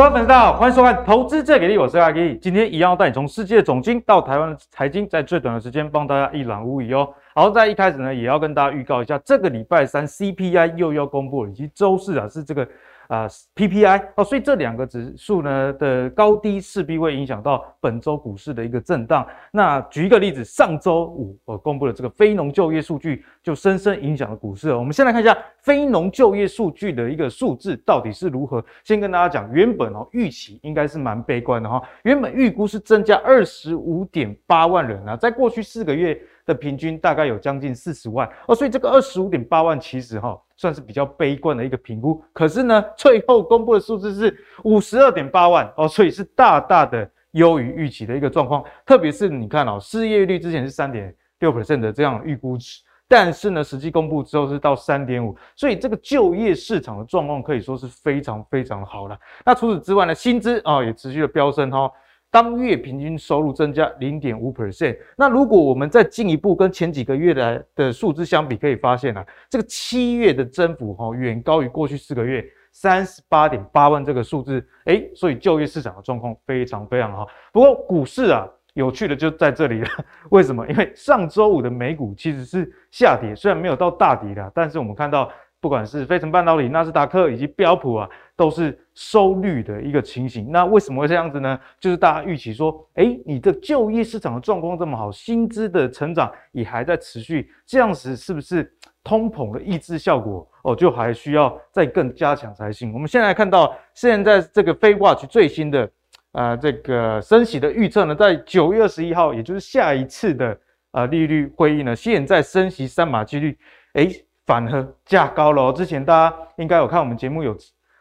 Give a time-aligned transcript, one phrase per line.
[0.00, 2.34] 各位粉丝大家好，欢迎收看《投资最给力》，我是阿 K。
[2.38, 7.06] 今天一样要带你从世界总经到台湾的财经，在最短的时间帮大家一览无遗哦。
[7.34, 12.66] 好，在一开始呢，也要跟大家预告一下，这个礼拜三 CPI 又要公布了，以及周四啊是这个。
[13.10, 19.26] 啊、，PPI 哦，所以这两个指数呢的高低势必会影响到本周股市的一个震荡。
[19.50, 24.72] 那举一个例子，上周五我、公布了这个非农就业数据，就深深影响了股市。
[24.72, 28.64] 我们先来看一下非农就业数据的一个数字到底是如何。
[28.84, 36.16] 先跟大家讲，原本哦预期应该是蛮悲观的哈，原本预估是增加二十五点八万人啊，在过去四个月。
[36.46, 42.22] 的平均大概有将近四十万哦，所以这个二十五点八万其实哈算是比较悲观的一个评估。
[42.34, 48.62] 可是呢，最后公布的数字是五十二点八万哦，所以是大大的优于预期的一个状况。
[48.84, 59.18] 特别是你看哦，失业率之前是三点六 percent 的这样预估值，但是呢，实际公布之后是到三点五，所以这个就业市场的状况可以说是非常非常好了。
[59.46, 61.90] 那除此之外呢，薪资啊也持续的飙升哈。
[62.30, 77.26] 当月平均收入增加零点五 percent，那如果我们再进一步跟前几个月来的数字相比，可以发现啊，这个七月的增幅哈远高于过去四个月三十八点八万这个数字，哎，所以就业市场的状况非常非常好。
[77.52, 79.88] 不过股市啊，有趣的就在这里了，
[80.30, 80.64] 为什么？
[80.68, 85.30] 因为上周五的美股其实是下跌，虽然没有到大跌的，但是我们看到。
[85.60, 90.50] 不管是费城半导体、纳斯达克以及标普啊，都是收绿的一个情形。
[90.50, 91.60] 那为什么会这样子呢？
[91.78, 98.72] 就是大家预期说，诶，你的就业市场的状况这么好，薪资的成长也还在持续，这样子是不是
[99.04, 102.94] 通膨的抑制效果哦，就还需要再更加强才行？
[102.94, 105.90] 我们现在看到现在这个 FedWatch 最新的
[106.32, 110.58] 呃这个升息的预测呢，在九月二十一号，也就是下一次的
[110.92, 113.58] 呃利率会议呢，现在升息三码几率，
[113.92, 114.24] 诶。
[114.50, 115.72] 反而价高了哦。
[115.72, 117.56] 之前大家应该有看我们节目，有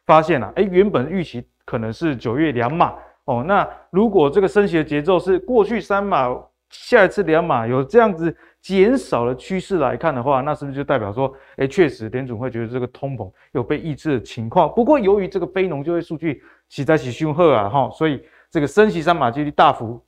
[0.08, 2.96] 发现啊，诶，原本预期可能是九月两码
[3.26, 3.44] 哦。
[3.48, 6.36] 那如果这个升息的节奏是过去三码，
[6.72, 14.68] 下一次两码，有这样子减少的趋势来看的话，那是不是就代表说，诶，确实联总会觉得这个通膨有被抑制的情况？
[14.74, 20.04] 不过由于这个非农就业数据实在是凶恶啊哈，所以这个升息三码几率大幅。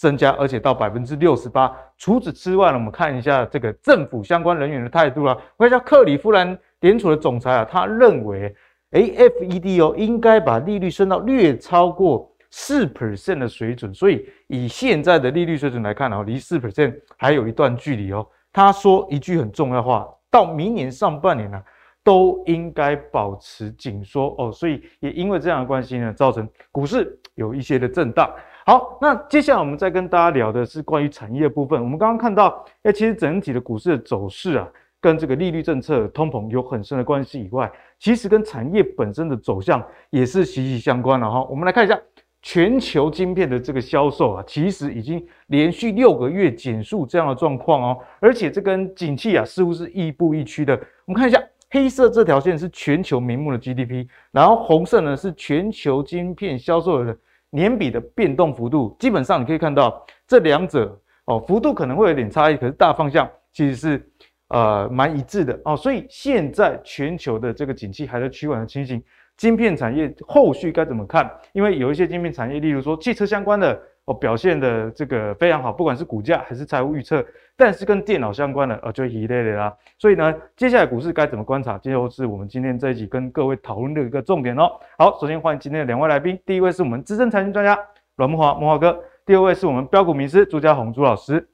[0.00, 1.70] 增加，而且到百分之六十八。
[1.98, 5.36] 除此之外呢，我们看一下这个政府相关人员的态度啦。
[5.58, 8.56] 我看一下克里夫兰联储的总裁啊，他认为，
[8.92, 13.92] 哎，FED 哦应该把利率升到略超过四 percent 的水准。
[13.92, 18.26] 所以以现在的利率水准来看啊，离四 percent 还有一段距离哦。
[18.50, 21.62] 他说一句很重要的话，到明年上半年呢，
[22.02, 24.50] 都应该保持紧缩哦。
[24.50, 28.34] 所以也因为这样的关系呢，造成股市有一些的震荡。
[28.70, 31.82] 好，那接下来我们再跟大家聊的是关于产业部分。
[31.82, 34.68] 我们刚刚看到，哎，其实整体的股市的走势啊，
[35.00, 41.42] 跟这个利率政策、通膨有很深的关系以外，其实跟产业本身的走向也是息息相关的哈。
[41.50, 42.00] 我们来看一下
[42.42, 50.80] 全球晶片的这个销售啊，其实已经连续六个月减速这样的状况哦，而且这跟景气啊似乎是亦步亦趋的。
[51.06, 57.16] 我们看一下黑色这条线是全球名目的 GDP，然后红色呢是全球晶片销售的。
[57.50, 64.10] 年比的变动幅度，基本上你可以看到这两者哦，幅度可能会有点差异，可是大方向其实是
[64.48, 65.76] 呃蛮一致的哦。
[65.76, 69.02] 所以现在全球的这个景气还在趋缓的情形，
[69.36, 71.30] 晶片产业后续该怎么看？
[71.52, 73.80] 因为有一些晶片产业，例如说汽车相关的。
[74.10, 77.24] 哦，表现的这个非常好，不管是股价还是财务预测，
[77.56, 79.72] 但是跟电脑相关的，呃，就一类的啦。
[79.98, 84.68] 所以呢，接下来股市该怎么观察，这就是我们今天这一集跟各位讨论的一个重点哦。
[84.98, 87.78] 好，首先欢迎今天的两位来宾，第一位是我们资深财经专家
[88.16, 91.48] 阮慕驊慕驊哥，第二位是我们标股名师朱家宏朱老师。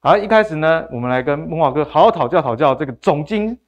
[0.00, 3.58] 好，一开始呢，我们来跟慕驊哥好好讨教讨教这个总经。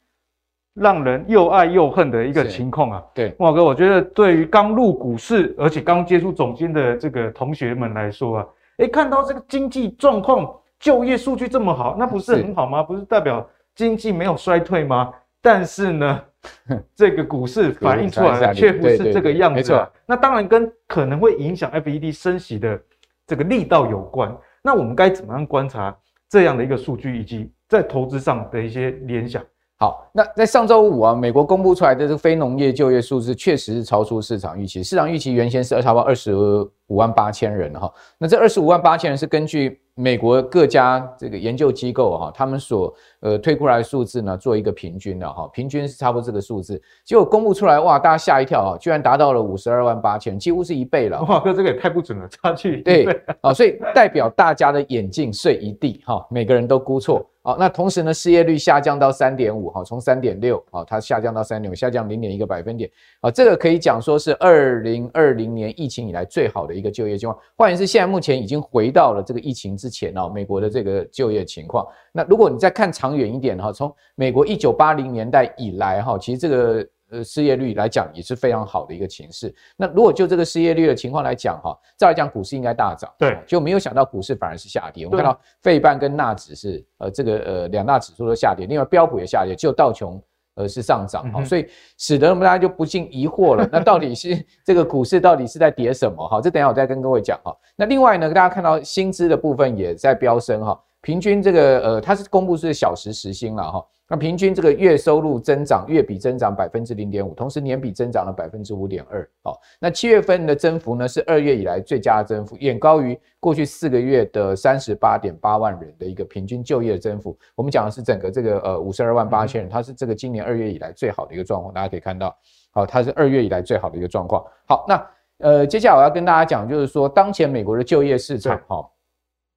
[0.74, 3.04] 让人又爱又恨的一个情况啊！
[3.14, 8.46] 对，慕驊哥，我觉得对于刚入股市而且刚接触总经的这个同学们来说啊，
[8.78, 12.82] 诶，看到这个经济状况、就业数据这么好，那不是很好吗？
[12.82, 15.12] 不是代表经济没有衰退吗？
[15.42, 16.20] 但是呢，
[16.96, 19.56] 这个股市反映出来的却不是这个样子。
[19.56, 22.80] 没错，那当然跟可能会影响 FED 升息的
[23.26, 24.34] 这个力道有关。
[24.62, 25.94] 那我们该怎么样观察
[26.30, 29.42] 这样的一个数据，以及在投资上的一些联想？
[29.82, 51.20] 好，那在上周五啊，美国公布出来的这个非农业就业数字确实是超出市场预期，市场预期原先是差不多二十五万八千人哈，那这二十五万八千人是根据美国各家这个研究机构哈，他们所呃推出来的数字呢，做一个平均的哈，平均是差不多这个数字，结果公布出来哇，大家吓一跳啊，居然达到了五十二万八千，几乎是一倍了。
[51.24, 53.04] 哇哥，这个也太不准了，差距对
[53.40, 57.28] 啊，所以代表大家的眼镜碎一地哈，每个人都估错。
[57.44, 62.88] 好，那同时呢，失业率下降到三点五，哈，从三点六，啊，它下降到三点五，下降零点一个百分点，
[63.20, 67.38] 啊，这个可以讲说是二零二零年疫情以来最好的一个就业情况。
[67.56, 71.86] 换言之，现在目前已经回到了这个疫情之前哦，美国的这个就业情况。
[72.12, 76.86] 那如果你再看长远一点哈，从美国一九八零年代以来哈，其实这个。
[77.12, 79.54] 呃，失业率来讲也是非常好的一个情势。
[79.76, 85.04] 那如果就这个失业率的情况来讲，哈，再来讲股市应该大涨，对，就没有想到股市反而是下跌。
[85.04, 90.22] 我们看到费半跟纳指是呃这个呃两大指数都下跌，另外标普也下跌，只有道琼
[90.54, 91.66] 呃是上涨，哈、嗯，所以
[91.98, 96.26] 使得我们大家就不禁疑惑了，那到底是 这个股市到底是在跌什么？
[96.26, 97.54] 哈，这等一下我再跟各位讲哈。
[97.76, 103.84] 那另外呢，大家看到薪资的部分也在飙升哈，平均这个呃它是公布是小时时薪了哈。
[104.08, 109.26] 那平均这个月收入增长月比增长百分之零点五，同时年比增长了百分之五点二。
[109.42, 117.34] 好，那七月份的增幅呢是二月以来最佳的增幅，远高于过去四个月的三十八点八万人的一个平均就业的增幅。
[117.54, 121.72] 我们讲的是整个这个呃五十二万八千人，它是这个今年二月以来最好的一个状况。
[121.72, 122.36] 大家可以看到，
[122.70, 124.44] 好，它是二月以来最好的一个状况。
[124.68, 125.06] 好，那
[125.38, 128.86] 呃接下来我要跟大家讲，就是说当前美国的就业市场，哈。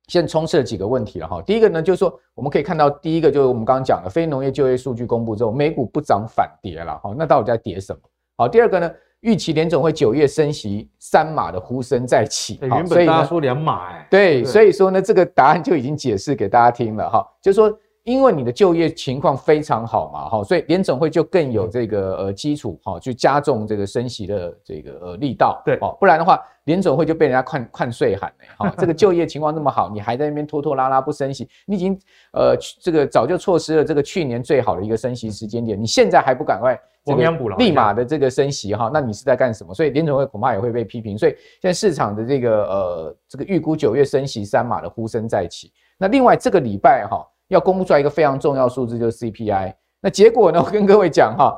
[0.07, 7.99] 现在充斥了几个问题了哈，第一个呢就是说，我们可以看到，第一个就是我们刚刚讲的非农业就业数据公布之后，美股不涨反跌了哈，那到底在跌什么？
[8.37, 8.91] 好，第二个呢，
[9.21, 17.77] 预期联总会九月升息三码的呼声再起，原本大家说两码哎，对，所以说呢，这个答案就已经解释给大家听了哈，就是说。
[18.05, 31.97] 因为你的就业情况非常好嘛，哈，所以联总会就更有这个呃基础哈，去加重这个升息的这个呃力道，对，哦，不然的话，联准会就被人家看 看税喊嘞，哈，这个就业情况那么好，你还在那边拖拖拉拉不升息，你已经
[32.33, 39.73] 呃这个早就错失了这个去年最好的一个升息时间点，你现在还不赶快这个立马的这个升息哈，那你是在干什么？
[39.73, 41.31] 所以联准会恐怕也会被批评，所以
[41.61, 47.25] 现在市场的这个呃这个预估九月升息三码的呼声再起，那另外这个礼拜哈。
[47.49, 49.71] 要公布出来一个非常重要数字，就是 CPI。
[50.01, 50.59] 那结果呢？
[50.59, 51.55] 我跟各位讲哈，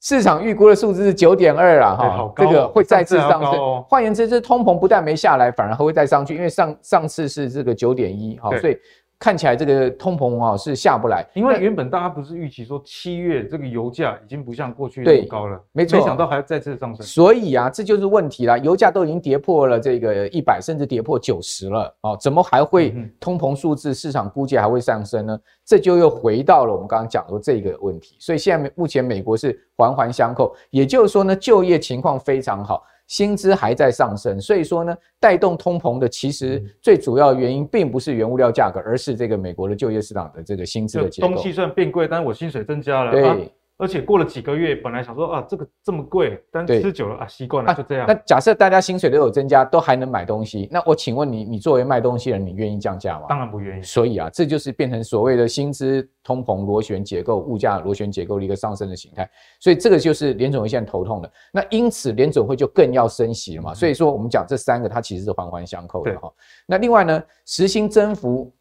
[0.00, 3.84] 市场预估的数字是九点二啊，哈，这个会再次上升。
[3.88, 8.78] 换言之，这通膨不但没下来，反而还会再上去，因为上上次是这个九点一，哈，所以。
[9.20, 17.04] 看起来这个通膨啊是下不来，因为原本大家不是预期说七月这个油价已经不像过去那么高了，没错，没想到还要再次上升。
[17.04, 25.38] 所以啊，这就是问题啦，油价都已经跌破了这个一百，甚至跌破九十了哦，怎么还会通膨数字市场估计还会上升呢？
[25.66, 28.16] 这就又回到了我们刚刚讲的这个问题。
[28.18, 32.82] 所以现在目前美国是环环相扣，也就是说呢，就业情况非常好。
[33.10, 41.26] 薪资还在上升，所以说呢，带动通膨的其实最主要原因并不是原物料价格，而是这个美国的就业市场的这个薪资的结构。
[41.26, 43.10] 东西虽然变贵，但是我薪水增加了。
[43.10, 43.28] 对。
[43.28, 43.36] 啊
[43.80, 48.04] 而且过了几个月，本来想说啊，这个这么贵，但吃久了啊，习惯了，就这样。
[48.06, 53.26] 那假设大家薪水都有增加，都还能买东西，那我请问你，你作为卖东西人，你愿意降价吗？
[53.28, 53.82] 当然不愿意。
[53.82, 59.28] 所以啊，这就是变成所谓的薪资通膨螺旋结构、物价螺旋结构的一个上升的形态。
[59.58, 61.32] 所以这个就是联准会现在头痛的。
[61.50, 63.72] 那因此联准会就更要升息了嘛。
[63.72, 66.30] 所以说我们讲这三个，它其实是环环相扣的哈。
[66.66, 68.52] 那另外呢，实薪增幅。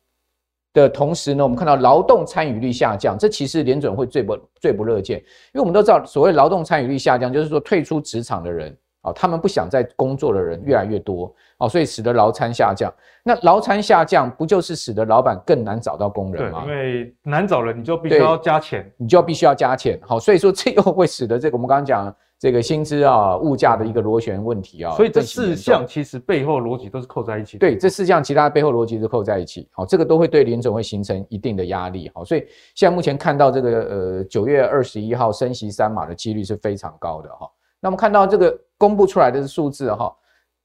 [0.80, 12.94] 的同时呢，我们看到劳动参与率下降，这其实联准会最不最不乐见，因为我们都知道，所谓劳动参与率下降，就是说退出职场的人啊，他们不想再工作的人越来越多啊，所以使得劳参下降。
[13.24, 16.64] 那劳参下降，不就是使得老板更难找到工人吗？
[16.66, 20.00] 对，因为难找人，你就必须要加钱，你就要必须要加钱。
[20.02, 22.16] 好，所以说这又会使得这个我们刚刚讲。
[22.40, 27.60] 这个薪资啊，物价的一个螺旋问题啊，所以这四项其实背后逻辑都是扣在一起的。
[27.60, 29.68] 对，这四项其他背后逻辑都扣在一起。
[29.74, 32.10] 好，这个都会对联准会形成一定的压力。
[32.16, 37.46] 好，所以现在目前看到这个呃九月二十一号升息三码的几率是非常高的哈。
[37.82, 40.16] 那么看到这个公布出来的数字哈，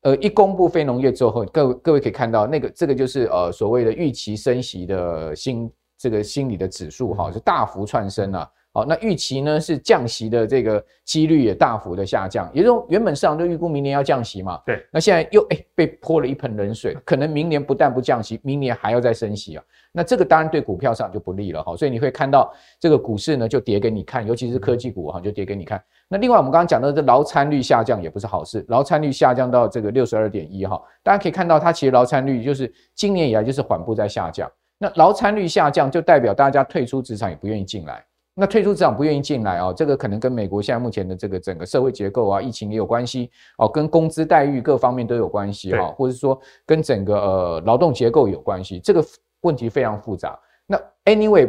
[0.03, 8.49] 呃，一公布非农业之后，各位各位可以看到那个这个就是呃所谓的预期升息的心这个心理的指数哈，是大幅窜升了。
[8.77, 19.63] 好，那预期呢是降息的这个几率也大幅的下降，也就是说原本市场就预估明年要降息嘛，对，那现在又哎被泼了一盆冷水，可能明年不但不降息，明年还要再升息啊，
[19.93, 25.81] 那这个当然对股票上就不利了哈，所以你会看到这个股市呢就跌给你看，尤其是科技股哈就跌给你看。
[26.09, 38.05] 那另外我们刚刚讲到这劳参率下降也不是好事，劳参率下降到这个六十二点一哈，大家可以看到它其实劳参率就是今年以来就是缓步在下降，那劳参率下降就代表大家退出职场也不愿意进来。
[38.35, 49.05] 那退出市场不愿意进来哦，这个可能跟美国现在目前的这个整个社会结构啊、疫情也有关系哦，跟工资待遇各方面都有关系哈，或者说跟整个呃劳动结构有关系，这个
[49.43, 50.39] 问题非常复杂。
[50.67, 51.49] 那 anyway，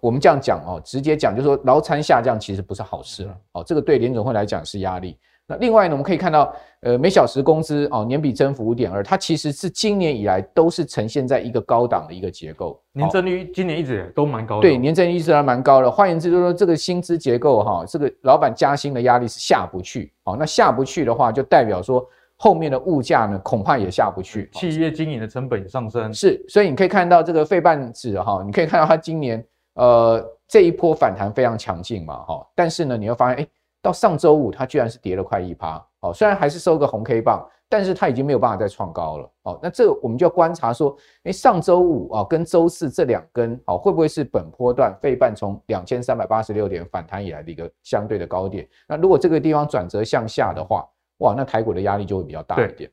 [0.00, 5.16] 我们这样讲哦，直接讲就是说劳参下降其实不是好事了哦，这个对联总会来讲是压力。
[5.50, 14.62] 那另外呢，我们可以看到，呃，每小时工资哦，年比增幅五点二，它其实是今年以来都是呈现在一个高档的一个结构，年增率今年一直都蛮高的。
[14.62, 15.90] 对，年增率一直还蛮高的。
[15.90, 20.12] 换言之，就是说这个薪资结构哈，这个老板加薪的压力是下不去。
[20.22, 24.48] 好，那下不去的话，就代表说后面的物价呢，恐怕也下不去。
[24.52, 26.14] 企业经营的成本也上升。
[26.14, 33.48] 是，所以你可以看到这个费半指哈，你可以看到它今年呃这一波反弹非常强劲嘛哈，但是呢，你会发现哎。
[33.82, 40.94] 到上周五，它居然是跌了快一趴，哦，虽然还是收个红 K 棒，但是它已经没有办法再创高了，哦，那这个我们就要观察说，
[41.24, 48.68] 诶，上周五啊跟周四这两根，哦，会不会是本波段费半从两千三百八十六点反弹以来的一个相对的高点？
[48.86, 50.86] 那如果这个地方转折向下的话，
[51.18, 52.90] 哇，那台股的压力就会比较大一点。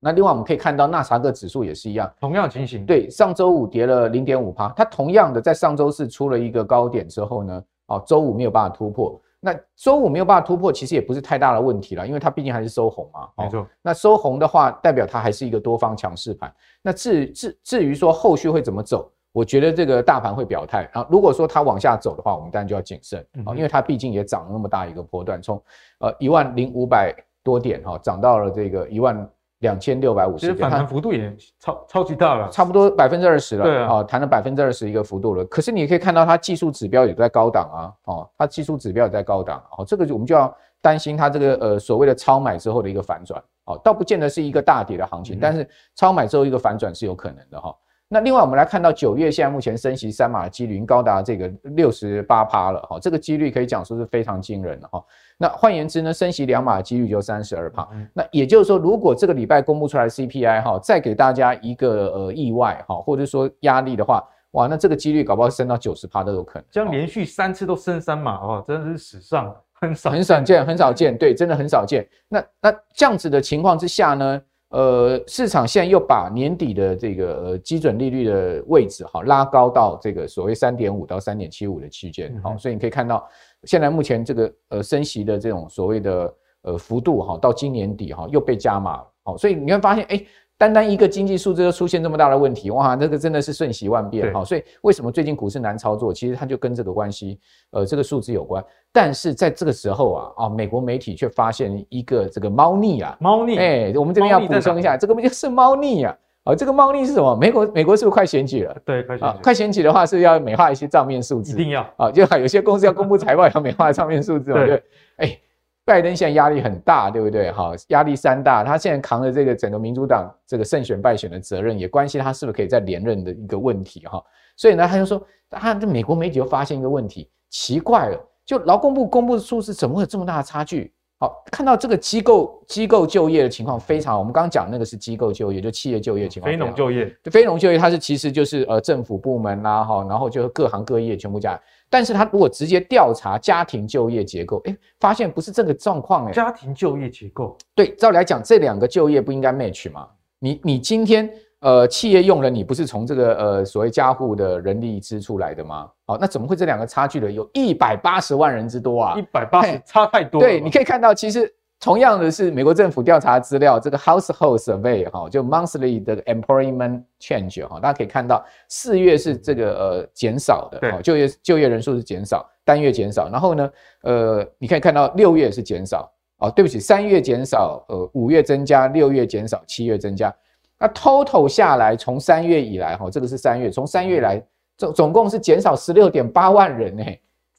[0.00, 9.20] 那另外我们可以看到纳斯达克指数也是一样，同样情形，对，上周五跌了零点五趴，它同样的在上周四出了一个高点之后呢，哦，周五没有办法突破。
[9.40, 13.28] 那周五没有办法突破，其实也不是太大的问题了，因为它毕竟还是收红嘛。
[13.36, 13.66] 没错。
[13.82, 16.52] 那收红的话，代表它还是一个多方强势盘。
[16.82, 20.88] 那至至至于说后续会怎么走，我觉得这个大盘会表态。
[20.92, 25.62] 然后如果说它往下走的话，我们当然就要谨慎啊，因为它毕竟也涨了那么大一个波段，从
[26.00, 29.28] 呃一万零五百多点哈，涨到了这个一万。
[29.60, 33.64] 两千六百五十点，其实反弹幅度也超超级大了，差不多百分之二十了。
[33.64, 35.44] 对啊，弹了百分之二十一个幅度了。
[35.46, 47.74] 可是你可以看到它技术指标也在高档啊，哦，它技术指标也在高档，哦，这个我们就要担心它这个呃所谓的超买之后的一个反转，哦，倒不见得是一个大跌的行情，但是超买之后一个反转是有可能的哈。
[48.08, 55.04] 那另外我们来看到九月现在目前升息三码的几率高达这个六十八趴了哈，这个几率可以讲说是非常惊人的哈。
[55.36, 57.88] 那换言之呢，升息两码的几率就三十二趴。
[58.14, 64.22] 那也就是说，如果这个礼拜公布出来的 CPI 哈，再给大家一个呃意外哈，或者说压力的话，
[64.52, 66.64] 哇，那这个几率搞不好升到九十趴都有可能。
[66.70, 72.08] 这样连续三次都升三码哦，真的是史上很少很少见，很少见，对，真的很少见。
[72.28, 74.40] 那那这样子的情况之下呢？
[74.76, 83.26] 呃，市场现在又把年底的这个呃基准利率的位置哈拉高到这个所谓三点五到三点七五的区间，好，所以你可以看到
[83.64, 90.22] 现在目前这个呃升息的这种所谓的呃幅度哈，到今年底哈又被加码了，好，所以你会发现哎。
[90.58, 94.42] 单单一个经济数字就出现这么大的问题，哇，那个真的是瞬息万变哈。
[94.42, 96.14] 所以为什么最近股市难操作？
[96.14, 97.38] 其实它就跟这个关系，
[97.72, 98.64] 呃，这个数字有关。
[98.90, 106.16] 但是在这个时候啊，啊，美国媒体却发现一个这个猫腻啊，猫腻，哎，我们这边要补充一下，这个不就是猫腻啊？
[106.44, 107.36] 啊，这个猫腻是什么？
[107.36, 108.74] 美国美国是不是快选举了？
[108.82, 109.38] 对，快选举。
[109.42, 114.82] 快选举的话是要美化一些账面数字，一定要啊，就有些公司要公布财报要美化账面数字，对，
[115.16, 115.38] 哎。
[115.86, 117.52] 拜登现在压力很大，对不对？
[117.52, 124.20] 哈，压力山大，他现在扛着这个整个民主党这个胜选败选的责任，也关系他是不是可以再连任的一个问题哈。
[124.56, 130.92] 所以呢，他就说，他这美国媒体又发现一个问题，奇怪了，就劳工部公布的数字怎么会有这么大的差距？
[131.18, 136.52] 好，看到这个机构机构就业的情况非常，我们刚刚讲那个是机构就业，就企业就业情况。
[136.52, 141.58] 非农就业，非农就业，它是其实就是呃政府部门啦哈，然后就是各行各业全部加。
[141.88, 150.06] 但是他如果直接调查家庭就业结构，哎，发现不是这个状况，哎，家庭就业结构，对，照理来讲，这两个就业不应该 match 吗？
[150.38, 155.88] 你你今天呃企业用人，你不是从这个呃所谓家户的人力支出来的吗？
[156.06, 157.30] 好，那怎么会这两个差距呢？
[157.30, 160.40] 有一百八十万人之多啊，一百八十差太多。
[160.40, 161.52] 对，你可以看到其实。
[161.78, 173.28] 同样的是，美国政府调查资料，这个 Household Survey 哈，就 Monthly 的 Employment Change 哈，大家可以看到，四月是这个呃减少的，就业就业人数是减少，单月减少。
[173.28, 173.70] 然后呢，
[174.02, 180.34] 呃，你可以看到六月是减少，哦，对不起，三月减少，呃，五月增加，六月减少，七月增加。
[180.78, 184.42] 那 Total 下来，从三月以来哈，这个是三月，从三月来
[184.78, 187.04] 总总共是减少十六点八万人呢，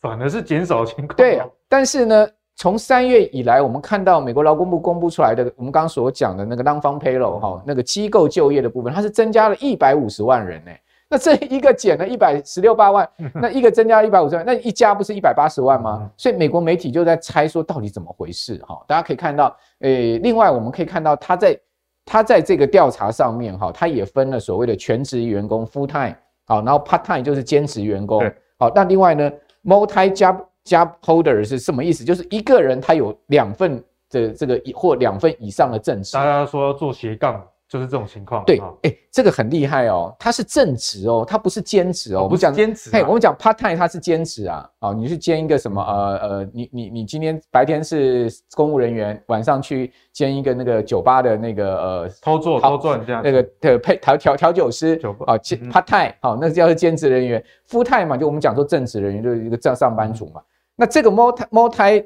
[0.02, 1.16] 反而是减少的情况。
[1.16, 2.28] 对，但是呢。
[2.58, 10.72] 从三月以来，我们看到美国劳工部公布出来的，我们刚刚所讲的那个 non-farm payroll 哈，那个机构就业的部分，它是增加了一百五十万人呢。
[11.08, 16.10] 那这一个减了一百十六八万，那一个增加了一百五十万，那一加不是一百八十万吗？
[16.18, 18.84] 所以美国媒体就在猜说到底怎么回事哈。
[18.88, 21.60] 大家可以看到，诶，另外我们可以看到，他在
[22.04, 26.16] 他在这个调查上面哈，他也分了所谓的全职员工 full time
[26.48, 28.20] 好，然后 part time 就是兼职员工
[28.58, 29.32] 好，那另外呢
[29.64, 30.38] multi job
[30.68, 32.04] Job holder 是什么意思？
[32.04, 36.14] 就是一个人他有两份的这个或两份以上的正职。
[36.14, 37.42] 大家说要做斜杠。
[37.70, 60.46] 就是这种情况，对，哎、欸，这个很厉害哦，他是正职哦，他不是兼职哦，哦，不是兼职，嘿，我们讲 part time，他是兼职啊，哦，你去兼一个什么呃呃，你你你今天白天是公务人员，晚上去兼一个那个酒吧的那个呃偷做偷赚这样，那个的配调调调酒师，啊，兼 part time，好，那叫做兼职人员，full time 嘛，就我们讲说正职人员就是一个正上班族嘛，嗯、
[60.78, 62.06] 那这个 multi multi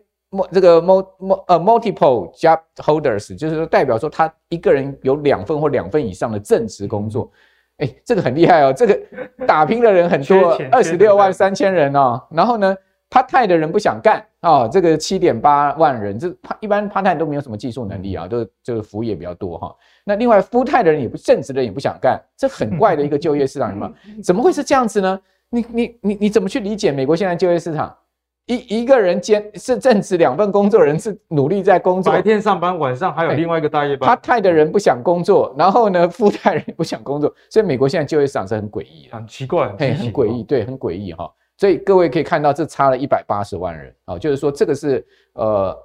[0.50, 1.06] 这个 mul
[1.46, 7.30] 呃 multiple job holders，就是说代表说他一个人有两份或两份以上的正职工作，
[7.80, 8.98] 哎、欸，这个很厉害哦，这个
[9.46, 12.22] 打拼的人很多，二十六万三千人哦。
[12.32, 12.74] 然后呢
[13.10, 19.76] ，part time 的人不想干啊、哦，这个七点八万人，这一般 part time 都没有什么技术能力啊，都就是服务业比较多哈、哦。
[20.06, 23.92] 那另外 full time 的人也不正职的人也不想干，这很怪的一个就业市场，有
[24.24, 25.20] 怎么会是这样子呢？
[25.50, 27.94] 你你你你怎么去理解美国现在就业市场？
[28.48, 34.10] 一一个人兼是正职两份工作，人是努力在工作，白天上班，晚上还有另外一个大夜班。
[34.10, 41.32] 他太的人不想工作，然后呢，富太人也不想工作，所以美国现在就业市场是很诡异，很奇怪，很很诡异，对，很诡异哈。
[41.58, 45.78] 所以各位可以看到，这差了一百八十万人啊，就是说这个是呃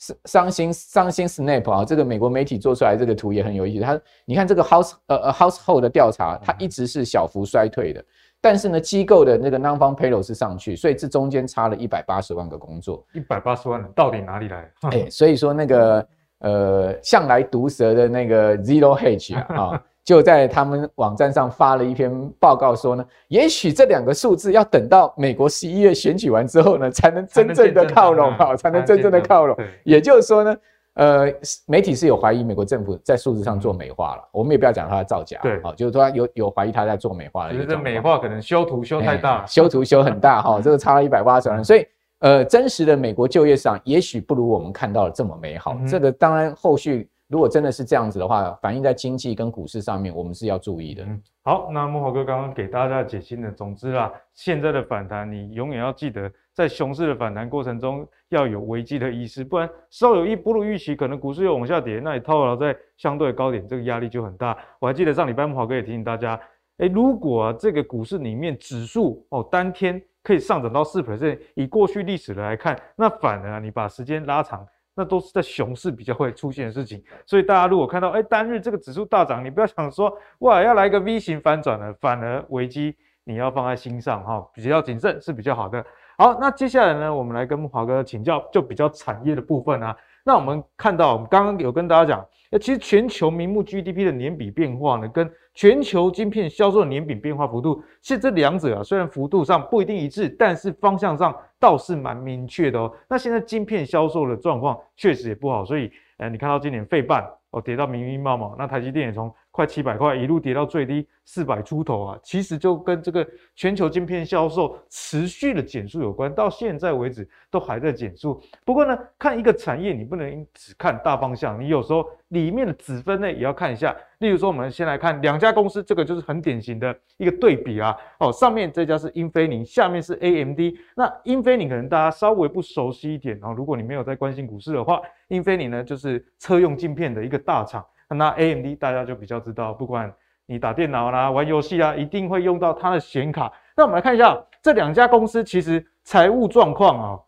[0.00, 3.84] 是伤心伤心 Snap 啊，这个美国媒体做出来这个图也很有意思。
[3.84, 8.04] 他你看这个 House 呃呃 Household 的调查，它一直是小幅衰退的。
[8.40, 13.04] 但是呢，机构的那个 non-farm payroll 是上去，所以这中间差了一百八十万个工作。
[13.12, 14.70] 一百八十万人到底哪里来？
[14.82, 16.06] 哎、欸，所以说那个
[16.38, 29.56] 呃，向来毒舌的那个 Zero Hedge 啊，啊， 就在他们网站上发了一篇报告说呢，也许这两个数字要等到美国十一月选举完之后呢，才能真正的靠拢啊，才能真正的靠拢。
[29.84, 30.56] 也就是说呢。
[30.98, 31.32] 呃，
[31.66, 37.56] 媒体是有怀疑美国政府在数字上做美化了，我们也不要讲它的造假，对，好，就是说有有怀疑他在做美化的。
[37.56, 41.86] 觉得美化可能修图修太大，修图修很大 哈，这个差了一百八十万，所以
[42.18, 45.76] 呃，真实的美国就业市场也许不如我们看到的这么美好。
[45.86, 47.08] 这个当然后续。
[47.30, 51.04] 如果真的是这样子的话，反映在经济跟股市上面，我们是要注意的。
[51.04, 64.58] 嗯，好，那木华哥刚刚给大家解析的，总之啦，现在的反弹，你永远要记得，在熊市的反弹过程中要有危机的意识，不然稍有一不如预期，可能股市又往下跌，那你套牢在相对高点，这个压力就很大。
[64.80, 66.34] 我还记得上礼拜慕驊哥也提醒大家，
[66.78, 74.66] 哎，如果啊这个股市里面指数哦当天可以上涨到四 percent，以过去历史的来看，那反而啊你把时间拉长。
[74.96, 85.86] 那都是在熊市比较会出现的事情，所以大家如果看到哎、单日这个指数大涨，你不要想说哇要来个 V 型反转了，反而危机你要放在心上哈，比较谨慎是比较好的。
[86.20, 89.96] 好，那接下来呢，我们来跟华哥请教，就比较产业的部分啊。
[90.24, 102.92] 那我们看到，我们刚刚有跟大家讲，那其实全球名目 GDP 的年比变化呢，跟全球晶片销售的年比变化幅度，其实这两者啊，虽然幅度上不一定一致，但是方向上倒是蛮明确的哦。
[103.08, 118.40] 那现在晶片销售的状况确实也不好，所以，呃，你看到今年费半哦跌到密密麻麻，那台积电也从快七百块，一路跌到最低四百出头啊，其实就跟这个全球晶片销售持续的减速有关，到现在为止都还在减速。
[118.64, 123.96] 不过呢，看一个产业，你不能只看大方向，你有时候里面的子分类也要看一下。
[124.18, 127.96] 例如说，我们先来看两家公司，这个就是很典型的一个对比啊。
[128.20, 130.60] 哦，上面这家是英飞凌，下面是 AMD。
[130.94, 137.84] 那英飞凌可能大家稍微不熟悉一点，然后如果你没有在关心股市的话，英飞凌呢就是车用晶片的一个大厂。
[138.14, 140.12] 那 AMD 大家就比较知道，不管
[140.46, 143.52] 你打电脑啦、玩游戏啦，一定会用到它的显卡。
[143.76, 147.20] 那我们来看一下这两家公司，其实财务状况啊，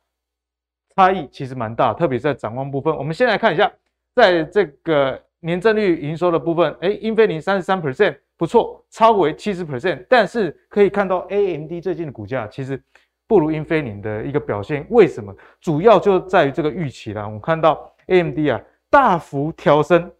[0.96, 2.96] 差异其实蛮大，特别在展望部分。
[2.96, 3.70] 我们先来看一下，
[4.14, 12.82] 在这个年增率营收的部分，哎，英飞凌三十三 percent 不错，超为七十 percent，但是可以看到 AMD 最近的股价其实
[13.26, 14.86] 不如英飞凌的一个表现。
[14.88, 15.32] 为什么？
[15.60, 17.26] 主要就在于这个预期啦。
[17.26, 20.10] 我们看到 AMD 啊，大幅调升。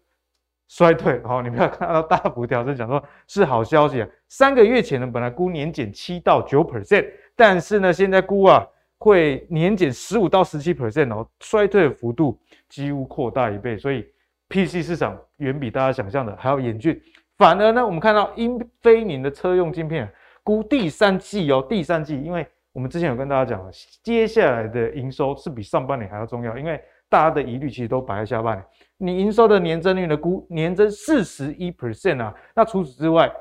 [0.71, 4.07] 衰退，好，你不要看到大幅调整，讲说 是好消息啊。
[4.29, 7.05] 三个月前呢，本来估年减七到九 percent，
[7.35, 8.65] 但是呢，现在估啊
[8.97, 14.05] 会年减十五到十七 percent 哦，衰退幅度几乎扩大一倍，所以
[14.47, 16.97] PC 市场远比大家想象的还要严峻。
[17.37, 20.09] 反而呢，我们看到英飞凌的车用晶片
[20.41, 23.69] 估第三季哦，第三季，因为我们之前有跟大家讲了，
[24.01, 28.65] 接下来的营收是比上半年还要重要，因为大家的疑虑其实都摆在下半年。
[29.03, 30.15] 你营收的年增率呢？
[30.15, 32.31] 估年增四十一 percent 啊。
[32.55, 33.31] 那除此之外，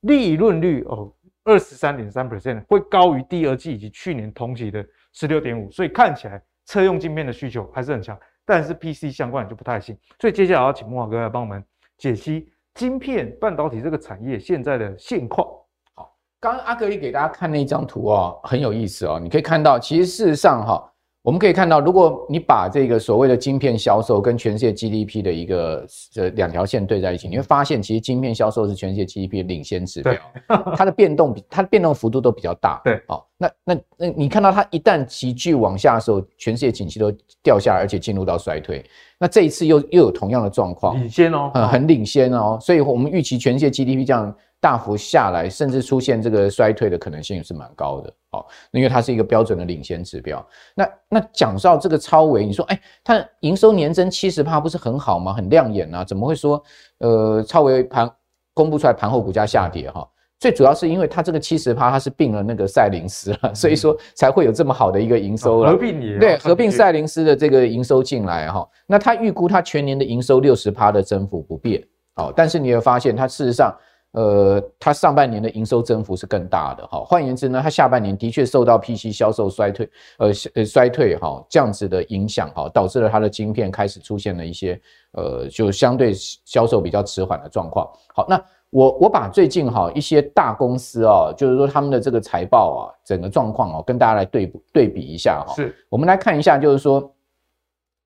[0.00, 1.12] 利润率哦，
[1.44, 5.70] 二十三点三 percent 会高于第二季以及去年同期的十六点五。
[5.70, 9.94] 所以看起来车用晶片的需求还是很强，但是 PC 相关就不太行。
[10.18, 11.62] 所以接下来要请慕驊哥来帮我们
[11.98, 15.46] 解析晶片半导体这个产业现在的现况。
[15.94, 19.20] 好，刚刚阿格力给大家看那张图哦，很有意思哦。
[19.22, 20.86] 你可以看到，其实事实上哈。
[21.22, 30.14] 我们可以看到，如果你把这个所谓的晶片销售跟全世界 GDP 的一个这两条线对在一起，你会发现，其实晶片销售是全世界 GDP 的领先指标，
[30.74, 32.80] 它的变动比它的变动幅度都比较大。
[32.82, 38.82] 对，好，那那那你看到它一旦急剧往下的时候，全世界景气都掉下来，而且进入到衰退。
[39.18, 48.12] 那这一次又又有同样的状况，领先哦，嗯，很领先哦，所以我们预期全世界 GDP 这样大幅下来，甚至出现这个衰退的可能性是蛮高的。
[48.30, 50.46] 好，因为它是一个标准的领先指标。
[50.74, 55.32] 那那讲到这个超维，你说，哎，它营收年增七十趴，不是很好吗？
[55.32, 56.62] 很亮眼啊，怎么会说，
[56.98, 58.08] 呃，超维盘
[58.52, 60.06] 公布出来盘后股价下跌哈？
[60.38, 65.72] 最主要是因为它这个七十趴，它是并了那个赛灵思了，所以说才会有这么好的一个营收了。
[65.72, 71.82] 合并你对，合并赛灵思的这个营收进来哈，那它预估它全年的营收六十趴的增幅不变，
[72.14, 73.76] 好，但是你会发现它事实上，
[74.12, 77.04] 呃，它上半年的营收增幅是更大的哈。
[77.04, 84.80] 换言之呢，它下半年的确受到 PC 销售衰退，呃呃衰退哈这样子的影响哈，导致了它的晶片开始出现了一些
[85.12, 86.12] 呃就相对
[86.44, 87.88] 销售比较迟缓的状况。
[88.14, 88.42] 好，那。
[88.72, 95.52] 我我把最近哈一些大公司啊，就是说他们的这个财报啊，整个状况哦，跟大家来对对比一下哈。
[95.56, 97.12] 是，我们来看一下，就是说，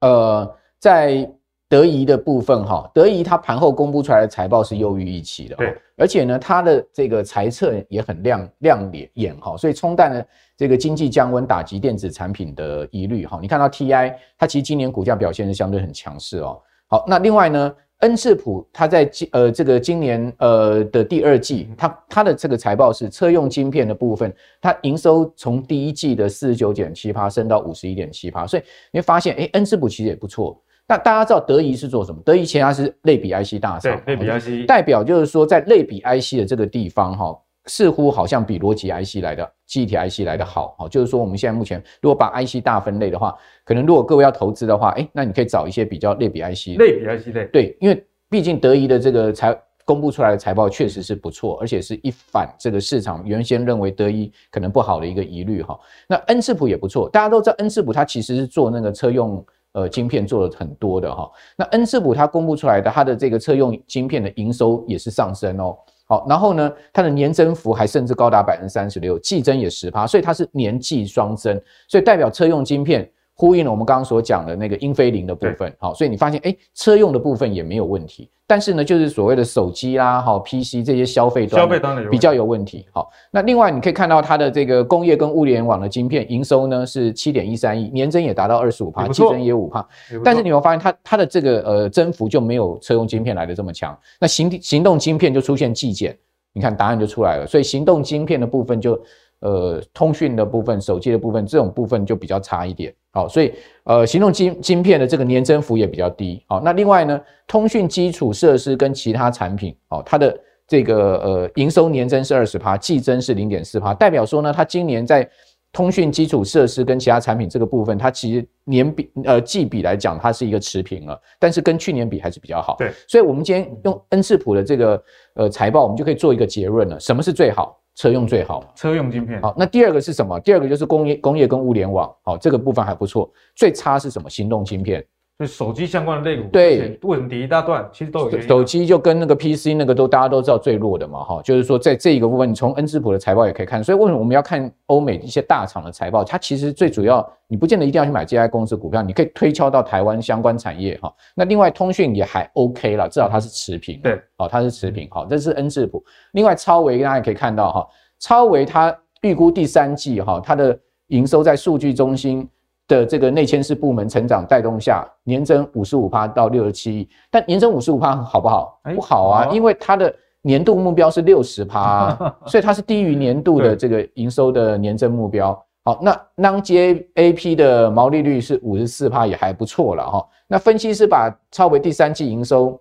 [0.00, 1.30] 呃，在
[1.68, 10.24] 德仪的部分哈，德仪它盘后公布出来的财报是优于预期的，对，而且呢，它的这个财测也很亮亮眼哈，所以冲淡了
[10.56, 13.38] 这个经济降温打击电子产品的疑虑哈。
[13.40, 16.60] 你看到 TI，它其实今年股价表现是相对很强势哦。
[16.86, 17.74] 好，那另外呢？
[18.00, 30.60] 恩智浦，它在今呃这个今年呃的第二季，它它的这个财报是车用晶片的部分，它营收从第一季的四十九点七八升到五十一点七八，所以你会发现，哎，恩智浦其实也不错。
[30.86, 32.20] 那大家知道德仪是做什么？
[32.24, 37.40] 德仪其实它是类比 IC 大厂，类比 IC 代表就是说在类比 IC 的这个地方哈。
[37.66, 55.80] 似乎好像比逻辑 IC 来的记忆体 IC 来的好，好，就是说我们现在目前如果把 IC 大分类的话，可能如果各位要投资的话，哎，那你可以找一些比较类比 IC，类比 IC 类，对，因为毕竟德仪的这个财公布出来的财报确实是不错，而且是一反这个市场原先认为德仪可能不好的一个疑虑哈。
[56.06, 59.42] 那恩智浦也不错，大家都知道恩智浦它其实是做那个车用
[59.74, 61.30] 呃晶片做了很多的哈。
[61.56, 65.76] 那恩智浦它公布出来的它的这个车用晶片的营收也是上升哦。
[66.06, 71.58] 好，然后呢，它的年增幅还甚至高达百分之三十六，季增也十趴，所以它是年季双增，
[71.88, 75.74] 所以代表车用晶片呼应了我们刚刚所讲的那个英飞凌的部分。
[75.78, 78.30] 好，所以你发现，哎，车用的部分也没有问题。
[78.46, 82.86] 但是呢，就是所谓的手机啦、哈 PC 这些消费端，消费端的比较有问题。
[82.92, 89.88] 好，那另外你可以看到它的这个工业跟物联网的晶片营收呢是七点一三亿，年增也达到二十五帕，季增也五帕。
[90.22, 93.98] 但是你会发现它它的这个呃增幅就没有车用晶片来的这么强。
[94.20, 96.14] 那行行动晶片就出现季减，
[96.52, 97.46] 你看答案就出来了。
[97.46, 99.00] 所以行动晶片的部分就
[99.44, 102.92] 呃通讯的部分、手机的部分这种部分就比较差一点。
[103.12, 103.52] 好，所以
[103.84, 106.42] 呃，行动晶晶片的这个年增幅也比较低。
[106.48, 115.28] 好，那另外呢，通讯基础设施跟其他产品，哦，它的这个呃营收年增是二十趴，季增是零点四趴，代表说呢，它今年在
[115.72, 122.74] 通讯基础设施跟其他产品这个部分，它其实年比呃季比来讲，它是一个持平了，但是跟去年比还是比较好。
[122.78, 125.00] 对，所以我们今天用恩智浦的这个
[125.34, 127.78] 呃财报，我们就可以做一个结论了，什么是最好？
[127.94, 129.54] 车用最好，车用晶片好。
[129.56, 130.38] 那第二个是什么？
[130.40, 133.30] 第二个就是工业、工业跟物联网，好，这个部分还不错。
[133.54, 134.28] 最差是什么？
[134.28, 135.04] 行动晶片，
[135.36, 136.48] 就手机相关的类股。
[136.50, 137.88] 对，为什么跌一大段？
[137.92, 138.40] 其实都有。
[138.42, 143.82] 手机就跟那个 PC 那个都大家都知道最弱的嘛，哈，就是说在这一个部分，你从恩智浦的财报也可以看。
[143.82, 146.22] 所以为什么我们要看欧美一些大厂的财报？
[146.22, 151.12] 它其实最主要，你不见得一定要去买这家公司股票，你可以推敲到台湾相关产业，哈。
[151.34, 154.00] 那另外通讯也还 OK 了，至少它是持平。
[154.00, 155.08] 对，哦，它是持平。
[155.10, 156.04] 好，这是恩智浦。
[156.34, 157.88] 另外超微大家也可以看到，哈。
[158.20, 162.48] 超微它预估第三季哈，它的营收在数据中心
[162.86, 167.08] 的这个内迁式部门成长带动下，年增五十五趴到六十七亿。
[167.30, 168.80] 但年增五十五趴好不好？
[168.94, 172.14] 不好啊，因为它的年度目标是六十趴，
[172.46, 175.58] 所以它是低于年度的这个营收的年增目标。
[175.84, 180.26] 好，那 non-GAAP 的毛利率是五十四趴，也还不错了哈。
[180.46, 182.80] 那分析师把超微第三季营收。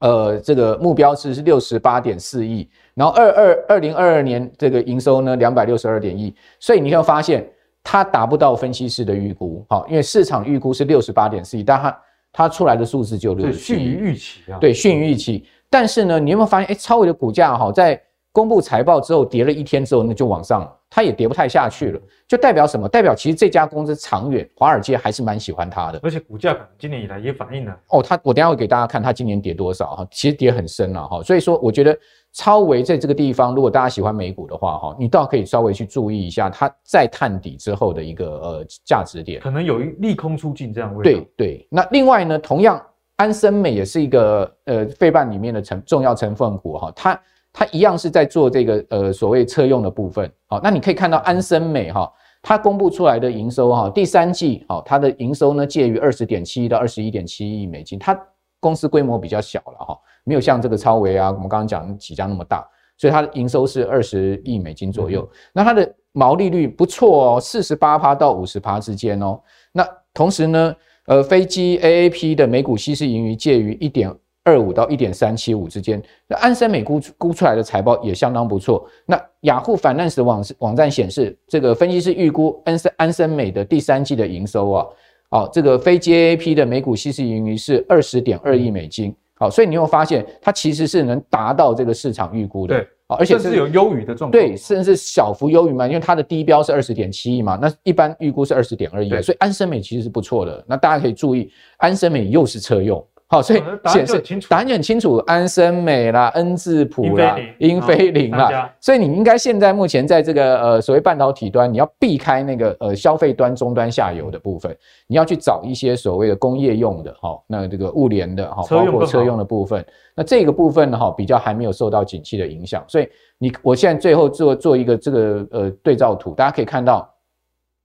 [0.00, 7.48] 呃，这个目标是是六十八点四亿，然后二二二零二二年这个营收呢两百六十二点亿，所以你会发现
[7.84, 11.98] 它达不到分析师的预估，好，因为市场预估是六十八点四亿，但它
[12.32, 15.46] 它出来的数字就六逊于预期啊，对，逊于预期。
[15.70, 18.02] 但是呢，你有没有发现，哎，超伟的股价哈在。
[18.34, 22.88] 公布财报之后跌了一天之后，那就往上，它也跌不太下去了，就代表什么？
[22.88, 28.02] 代表其实这家公司长远，华尔街还是蛮喜欢它的，而且股价可能今年以来也反映了哦。
[28.02, 31.22] 它我等一下会给大家看它今年跌多少哈，其实跌很深了哈。
[31.22, 31.96] 所以说，我觉得
[32.34, 40.94] 超微在这个地方，如果大家喜欢美股的话哈，你倒可以稍微去注意一下它再探底之后的一个呃价值点，可能有一利空出尽这样。
[41.02, 42.78] 对对，那另外呢，同样
[43.16, 47.18] 安森美也是一个呃费半里面的成重要成分股哈，它。
[47.56, 58.20] 它一样是在做这个呃所谓车用的部分，好，那你可以看到安森美哈，它公布出来的营收哈，第三季好，它的营收呢介于二十点七亿到二十一点七亿美金，它
[58.58, 65.22] 公司规模比较小了哈，没有像这个超维啊，我们刚刚讲几家那么大，所以它的营收是二十亿美金左右。
[65.22, 69.40] 嗯、那它的毛利率不错哦，四十八趴到五十趴之间哦。
[69.72, 70.74] 那同时呢，
[71.06, 74.10] 呃，飞机 AAP 的每股稀释盈余介于一点
[74.44, 76.02] 二五到一点三七五之间。
[76.26, 78.88] 那安森美估估出来的财报也相当不错。
[79.04, 84.86] 那雅虎 Finance 网网站显示，这个分析师预估安森安森美的第三季的营收啊，
[85.30, 89.14] 哦，这个飞机 AAP 的每股稀释盈余是二十点二亿美金。
[89.36, 92.76] 好，所以你有发现它其实是能达到这个市场预估的。
[92.76, 92.88] 对。
[93.06, 100.64] 而且是有优于的状况，对，甚至小幅优于嘛，因为它的低标是二十点七亿嘛，那一般预估是二十点二亿，所以安森美其实是不错的。
[100.66, 103.06] 那大家可以注意，安森美又是车用。
[103.26, 119.84] 好，所以显示答案就很清楚，安森美啦、恩智浦啦、英飞凌啦，所以你应该现在目前在这个呃所谓半导体端，你要避开那个呃消费端终端下游的部分，你要去找一些所谓的工业用的哈，那这个物联的哈，包括车用的部分，
[120.14, 123.08] 那这个部分呢哈比较还没有受到景气的影响，所以
[123.38, 127.10] 你我现在最后做做一个这个呃对照图，大家可以看到，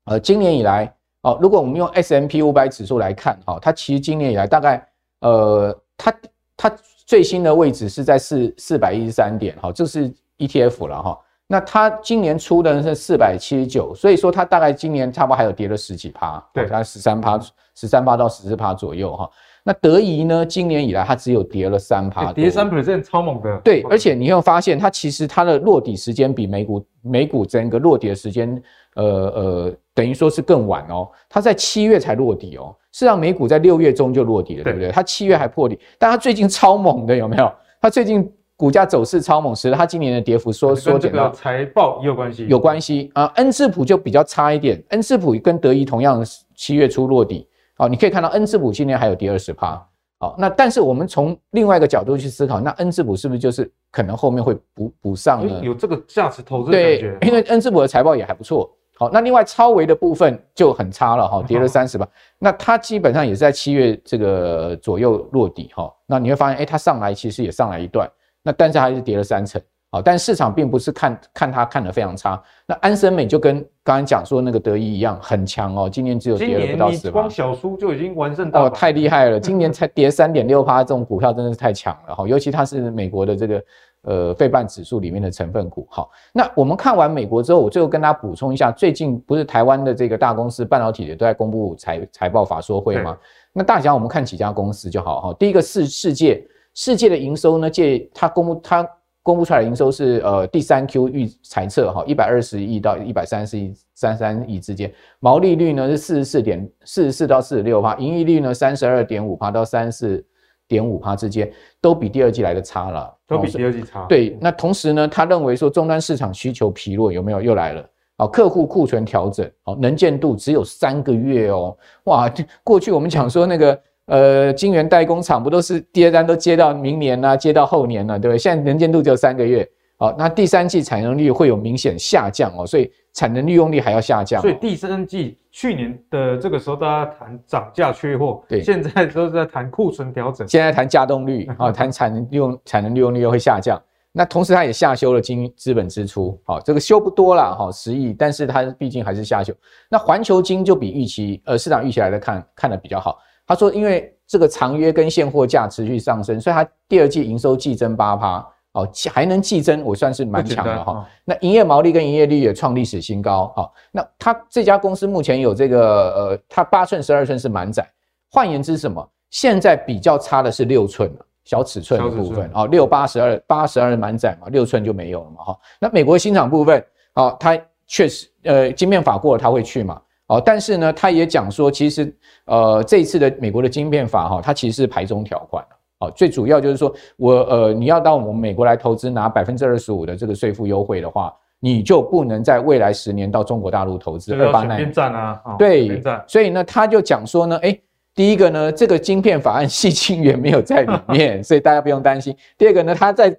[0.06, 4.86] 呃今年以来哦，如果我们用 S M P 五百指数来看哈，它其实今年以来大概。
[5.22, 6.14] 呃，它
[6.56, 6.72] 它
[7.06, 11.20] 最新的位置是在四四百一十三点，哈，这是 ETF 了哈。
[11.48, 17.40] 那它今年出的是四百七十九，所以说它大概今年差不多还有跌了十几趴，对，大概十三趴，
[17.74, 19.28] 十三趴到十四趴左右哈。
[19.64, 23.58] 那德仪呢，今年以来它只有跌了三趴，跌三 percent 超猛的。
[23.64, 28.62] 对，而且你会发现它其实它的落底时间比美股美股整个落底的时间，
[28.96, 32.76] 呃呃，等于说是更晚哦，它在七月才落底哦。
[32.92, 34.90] 事实上，美股在六月中就落底了，对不对？
[34.92, 37.52] 它七月还破底，但它最近超猛的，有没有？
[37.82, 41.32] 它最近股价走势超猛，使得它今年的跌幅缩缩减到。
[41.32, 43.32] 财报也有关系，有关系啊。
[43.36, 46.26] 恩智浦就比较差一点，恩智浦跟德仪同样
[46.56, 47.48] 七月初落底。
[47.76, 49.82] 好，你可以看到恩智浦今年还有跌二十趴。
[50.18, 55.62] 好，那但是我们从另外一个角度去思考，那恩智浦是不是就是可能后面会补补上呢？
[55.64, 58.70] 有这个价值投资的感觉，对，因为恩智浦的财报也还不错。
[59.00, 62.06] 好，那另外超维的部分就很差了哈，跌了三十吧。
[62.38, 65.90] 那它基本上也是在七月这个左右落底哈。
[66.06, 68.06] 那你会发现，哎，它上来其实也上来一段，
[68.44, 69.62] 那但是还是跌了三成。
[69.92, 72.42] 好，但市场并不是看看它看得非常差。
[72.66, 79.40] 那安森美就跟刚刚讲说那个德意一样很强哦，今年只有跌了不到十光小叔就已经完胜到哦，太厉害了！
[79.40, 82.28] 今年才跌三点六趴，这种股票真的是太强了哈。
[82.28, 83.64] 尤其它是美国的这个。
[84.04, 93.18] 呃，费半指数里面的成分股，好，那我们看完美国之后，我最后跟大家补充一下，最近不是台湾的这个大公司半导体也都在公布财财报法说会吗？
[93.52, 95.36] 那大家我们看几家公司就好哈。
[95.38, 96.42] 第一个是世界，
[96.76, 98.90] 世界的营收呢，借它公布它
[99.22, 110.26] 公布出来的营收是呃第三 Q 预猜测哈，一百二十亿到一百三十亿三三亿之间，毛利率呢是四十四点四十四到四十六趴，盈利率呢三十二点五趴到三十
[110.68, 111.52] 点五趴之间，
[111.82, 114.06] 都比第二季来的差了，都比第二季差。
[114.08, 117.86] 对，那同时呢，他认为说终端市场需求疲弱，有没有又来了？
[118.18, 122.32] 好，客户库存调整，好，能见度只有三个月哦，哇，
[122.64, 128.38] 过去我们讲说那个呃，晶圆代工厂不都是第二单都接到明年啊，接到后年了，对不对？
[128.38, 129.68] 现在能见度只有三个月。
[129.98, 134.42] 好，那第三季产能率会有明显下降哦，所以产能利用率还要下降。
[134.42, 140.48] 所以第三季去年的这个时候，大家谈涨价缺货，对，现在都是在谈库存调整。
[140.48, 143.80] 现在谈稼动率啊，谈产能利用产能利用率又会下降。
[144.12, 149.54] 那同时它也下修了经资本支出，好，这个修不多了哈，十亿，但是它毕竟还是下修。
[149.90, 153.20] 那环球金就比预期呃市场预期来的看看的比较好。
[153.50, 158.48] 他说，因为这个长约跟现货价持续上升，所以它第二季营收季增八趴。
[158.74, 161.04] 哦，还能季增，我算是蛮强的哈。
[161.26, 163.52] 那营业毛利跟营业率也创历史新高。
[163.56, 167.84] 好，那它这家公司目前有这个呃，它八寸、十二寸是满载。
[168.30, 169.04] 换言之，什么？
[169.32, 171.12] 现在比较差的是六寸
[171.44, 172.48] 小尺寸的部分。
[172.54, 175.44] 哦，六八十二，八十二满载嘛，六寸就没有了嘛。
[175.46, 176.86] 哈，那美国新厂部分，
[177.16, 180.00] 哦，它确实呃，晶片法过了，它会去嘛。
[180.30, 182.16] 哦，但是呢，他也讲说，其实
[182.46, 185.66] 呃，这一次的美国的晶片法哈，它其实是排中条款。
[186.00, 194.84] 哦，最主要就是说，我呃，你要到我们美国来投资，拿百分之二十五的这个税负优惠的话，你就不能在未来十年到中国大陆投资二八奈米。
[194.84, 197.76] 边站啊，哦、对，所以呢，他就讲说呢，哎，
[198.14, 202.36] 第一个呢，这个晶片法案矽晶圆没有在里面， 所以大家不用担心。
[202.56, 203.36] 第二个呢，他在。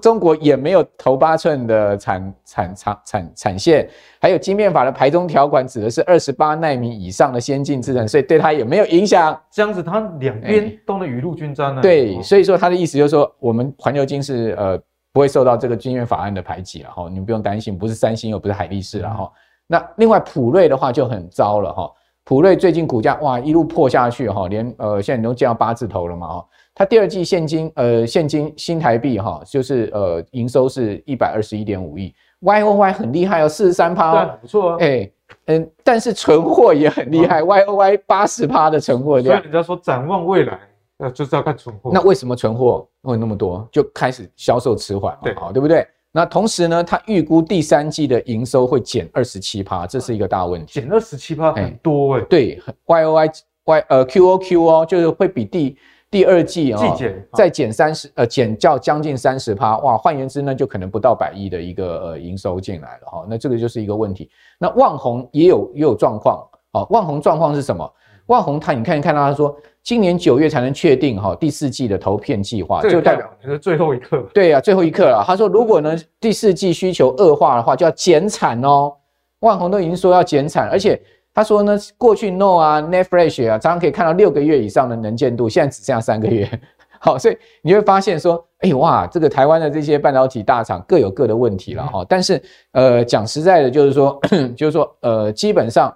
[0.00, 3.88] 中国也没有头八寸的产产产产产线，
[4.20, 9.38] 还有晶片法的排中条款指的是二十八奈米以上的先进制程，所以对它也没有影响。
[9.50, 11.82] 这样子，它两边都能雨露均沾呢、啊。
[11.82, 14.78] 对，所以说他的意思就是说，我们环球金是呃
[15.12, 19.30] 不会受到这个晶圆法案的排挤了哈，你们不用担心，不是三星又不是海力士了哈。
[19.66, 21.90] 那另外普瑞的话就很糟了哈，
[22.24, 26.46] 普瑞最近股价哇一路破下去哈，连呃现在都降到八字头了嘛哈。
[26.82, 34.78] 它第二季现金呃现金新台币哈，就是呃营收是一百二十一点五亿，Y O Y 很厉害哦，四十三趴，对，不错啊。
[34.80, 35.08] 哎
[35.46, 39.36] 嗯，但是存货也很厉害，哦，Y O Y 八十趴的存货量。
[39.36, 40.58] 所以人家说展望未来，
[40.98, 41.92] 那就是要看存货。
[41.94, 43.64] 那为什么存货会那么多？
[43.70, 45.86] 就开始销售迟缓嘛，好，对不对？
[46.10, 50.80] 那同时呢，他预估第三季的营收会减二十七趴，这是一个大问题。
[50.80, 52.26] 减二十七趴很多哎、欸。
[52.26, 53.30] 对，Y O Y
[53.66, 55.76] Y 呃 Q O Q 哦，就是会比第
[56.12, 56.96] 第二季啊、哦、
[57.32, 63.26] 再减三十呃减较将近三十趴哇，换言之呢，就可能不到百亿的一个呃营收进来了哈、哦。
[63.28, 64.30] 那这个就是一个问题。
[64.58, 67.90] 那万宏也有也有状况哦，万宏状况是什么？
[68.26, 69.56] 万宏他你看看到他说。
[69.84, 74.24] 今年九月才能确定哈第四季的投片计划，就代表是最后一刻。
[74.32, 75.24] 对呀，最后一刻了。
[75.26, 78.92] 他说，如果呢第四季需求恶化的话，就要减产哦。
[79.40, 81.02] 万宏都已经说要减产，而且
[81.34, 86.48] 他说呢，过去 NOR 啊、Flash 啊，常常可以看到六个月以上的能见度，现在只剩下三个月。
[87.00, 92.04] 好，所以你会发现说，哎哇，这个台湾的这些半导体大厂各有各的问题了哈。
[92.08, 92.40] 但是
[92.72, 94.20] 呃，讲实在的，就是说，
[94.56, 95.92] 就是说，呃，基本上。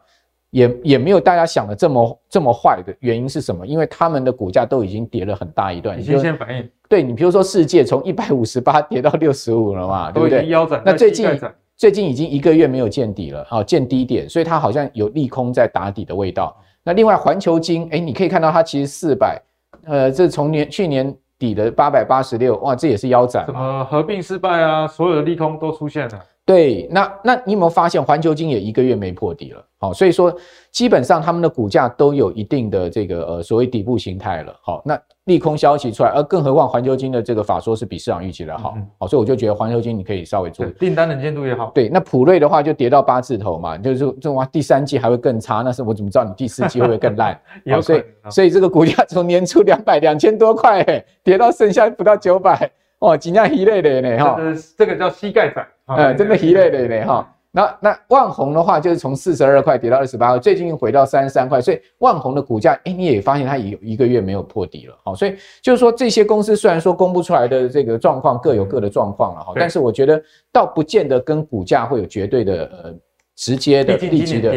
[0.50, 3.66] 也也没有大家想的这么这么坏的原因是什么？
[3.66, 6.66] 因为他们的股价都已经跌了很大一段，已经先反应。
[6.88, 10.48] 对，你比如说世界从一百五十八跌到六十五了嘛，对不对？
[10.48, 10.80] 腰斩。
[10.86, 11.28] 那最近
[11.76, 16.56] 最近已经一个月没有见底了，好，见低点，所以它好像有利空在打底的味道。
[16.82, 19.40] 那另外环球金，哎，你可以看到它其实四百，
[19.84, 23.44] 呃，这从年去年底的八百八十六，哇，这也是腰斩。
[23.44, 24.86] 什么合并失败啊？
[24.86, 26.24] 所有的利空都出现了。
[26.46, 29.62] 对，那那你有没有发现环球金也一个月没破底了？
[29.78, 30.34] 好，所以说
[30.70, 34.56] 基本上他们的股价都有一定的这个呃所谓底部形态了。
[34.62, 41.70] 好，那利空消息出来，而更何况环球金的这个法说是比市场预期的好，好，所以我就觉得环球金你可以稍微做订单能见度也好。
[41.74, 47.38] 对，那普瑞的话就跌到八字头嘛，就是这哇第三季还会更差，那是我怎么知道你第四季会不会更烂？
[47.70, 50.84] 好，所以所以这个股价从年初两百两千多块，
[51.22, 52.70] 跌到剩下不到九百。
[52.98, 54.38] 哦，真的一类的呢，哈，
[54.78, 57.32] 这个叫膝盖仔，呃，真的一类的呢，哈。
[57.56, 72.94] 那那旺宏的话，就是从四十二块跌到二十八块，最近又回到三十三块，所以旺宏的股价，哎，你也发现它也有一个月没有破底了，好，所以就是说这些公司虽然说公布出来的这个状况各有各的状况了，哈，但是我觉得倒不见得跟股价会有绝对的呃
[73.36, 74.50] 直接的立即的，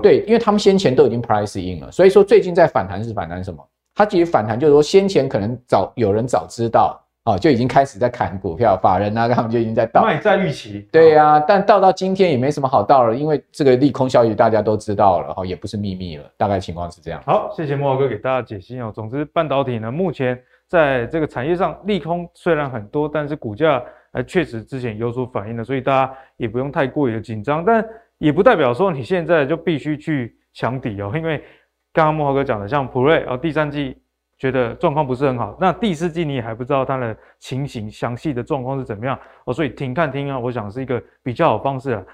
[0.00, 3.62] 对，因为他们先前都已经 price in 了，所以说最近在反弹是反弹什么？
[3.94, 6.98] 它其实反弹就是说先前可能早有人早知道。
[7.26, 10.88] 哦，就已经开始在砍股票，法人啊，他们就已经在倒卖在预期。
[10.92, 17.20] 对呀、啊，但到到今天也没什么好倒了，因为这个利空消息大家都知道了，哈，也不是秘密了，大概情况是这样。
[17.26, 18.92] 好，谢谢莫豪哥给大家解析哦。
[18.94, 27.84] 总之，半导体呢，目前在这个产业上利空虽然很多，但是股价呃确实之前有所反应了，所以大家也不用太过于的紧张，但
[28.18, 31.42] 也不代表说你现在就必须去抢底哦，因为
[31.92, 33.96] 刚刚莫豪哥讲的，像普瑞哦，第三季。
[34.38, 42.04] 觉得状况不是很好，那第四季你也还不知道它的情形详细的状况是怎么样哦，所以停看听啊，我想是一个比较好方式啊。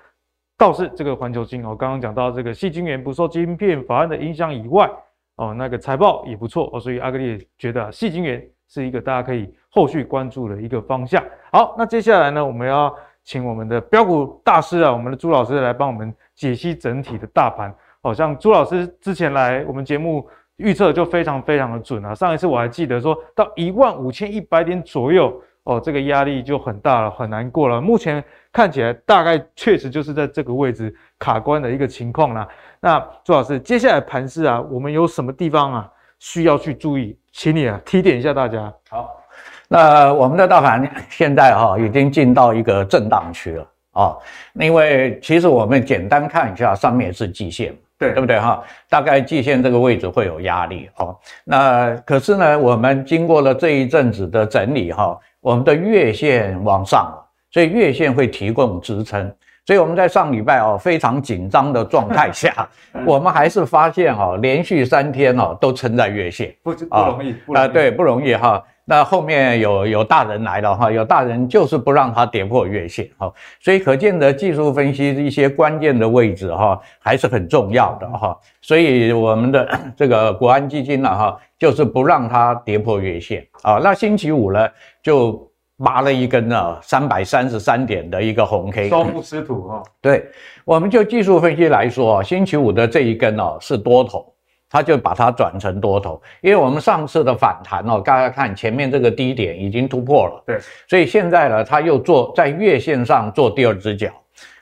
[0.56, 4.88] 倒是这个环球金哦，刚刚讲到这个矽晶圆不受晶片法案的影响以外
[5.35, 11.20] 哦，那个财报也不错哦，所以阿格力觉得矽晶圆是一个大家可以后续关注的一个方向。
[11.50, 17.74] 好，那接下来呢，我们要请我们的标股大师啊，我们的朱老师来帮我们解析整体的大盘。
[18.00, 20.24] 好像朱老师之前来我们节目。
[20.62, 22.14] 预测就非常非常的准啊！
[22.14, 27.81] 上一次我还记得说到一万五千一百点左右哦，这个压力就很大了，很难过了。
[27.81, 28.22] 目前
[28.53, 32.46] 看起来大概确实就是在这个位置卡关的一个情况啦。
[32.81, 37.18] 那朱老师，接下来盘势啊，我们有什么地方啊需要去注意？
[37.33, 38.72] 请你啊提点一下大家。
[38.90, 39.20] 好，
[39.68, 44.16] 那我们的大盘现在哈已经进到一个震荡区了啊，
[44.55, 47.75] 因为其实我们简单看一下，上面是季线。
[48.02, 48.62] 对，对不对哈？
[48.88, 51.16] 大概季线这个位置会有压力哦。
[51.44, 59.32] 那可是呢，我们经过了这一阵子的整理哈，我们的月线往上了，所以月线会提供支撑。
[59.64, 62.68] 所以我们在上礼拜哦非常紧张的状态下，
[63.06, 68.60] 我们还是发现哈，连续三天哦都撑在月线，不不容易啊，对，不容易哈。
[68.92, 83.81] 那后面有有大人来了哈，有大人就是不让它跌破月线哈，所以可见的技术分析一些关键的位置哈还是很重要的哈，所以我们的 这个国安基金呢哈，就是不让它跌破月线啊。
[83.83, 84.69] 那星期五呢
[85.02, 85.50] 就
[85.83, 89.83] 拔了一根呢三百三十三点的一个红 K，收复失土哈。
[90.02, 90.27] 对，
[90.66, 94.31] 我们就技术分析来说啊，星期五的这一根哦是多头。
[94.73, 100.58] 他就把它转成多头，因为我们上次的反弹哦，大家看前面这个低点已经突破了，对，
[100.88, 104.08] 所以现在呢，他又做在月线上做第二只脚，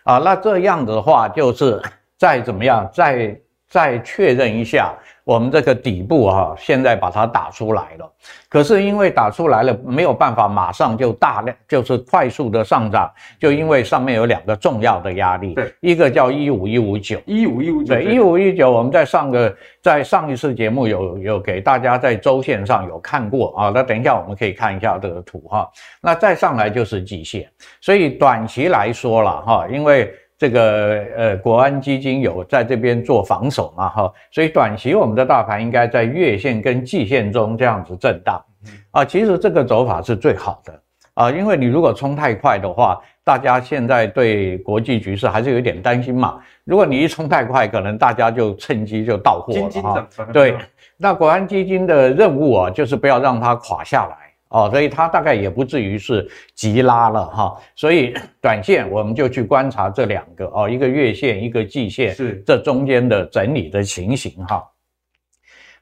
[0.02, 1.80] 啊，那这样的话就是
[2.18, 4.92] 再怎么样，再再确认一下。
[5.24, 8.12] 我们这个底部哈，现在把它打出来了，
[8.48, 27.48] 可是因为打出来了，没有办法马上就大量就是快速的上涨，就因为上面有两个重要的压力，对，一个叫一五一五九，一五一五九，对，一五一九，我们在上个在上一次节目有有给大家在周线上有看过啊，那等一下我们可以看一下这个图哈，那再上来就是季线，
[27.80, 30.12] 所以短期来说了哈，因为。
[30.40, 38.42] 这个呃，国安基金有在这边做防守嘛，哈，所以短期我们的大盘应该在月线跟季线中这样子震荡，
[38.90, 40.80] 啊，其实这个走法是最好的。
[41.12, 50.56] 啊，因为你如果冲太快的话，大家现在对国际局势还是有点担心嘛，如果你一冲太快，可能大家就趁机就到货了哈，对，
[50.96, 54.29] 那国安基金的任务啊，就是不要让它垮下来。
[54.50, 64.64] 哦，所以它大概也不至于是急拉了哈，所以短线我们就去观察这两个哦，一个月线，一个季线，是这中间的整理的情形哈。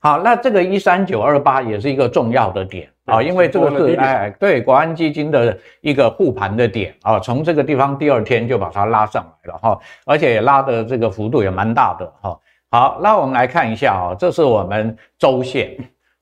[0.01, 12.39] 好，那这个一三九二八也是一个重要的点啊，因为这个是哎对国安基金的一个护盘的点啊，从这个地方第二天就把它拉上来了哈，而且拉的这个幅度也蛮大的哈。
[12.71, 15.75] 好，那我们来看一下啊，这是我们周线。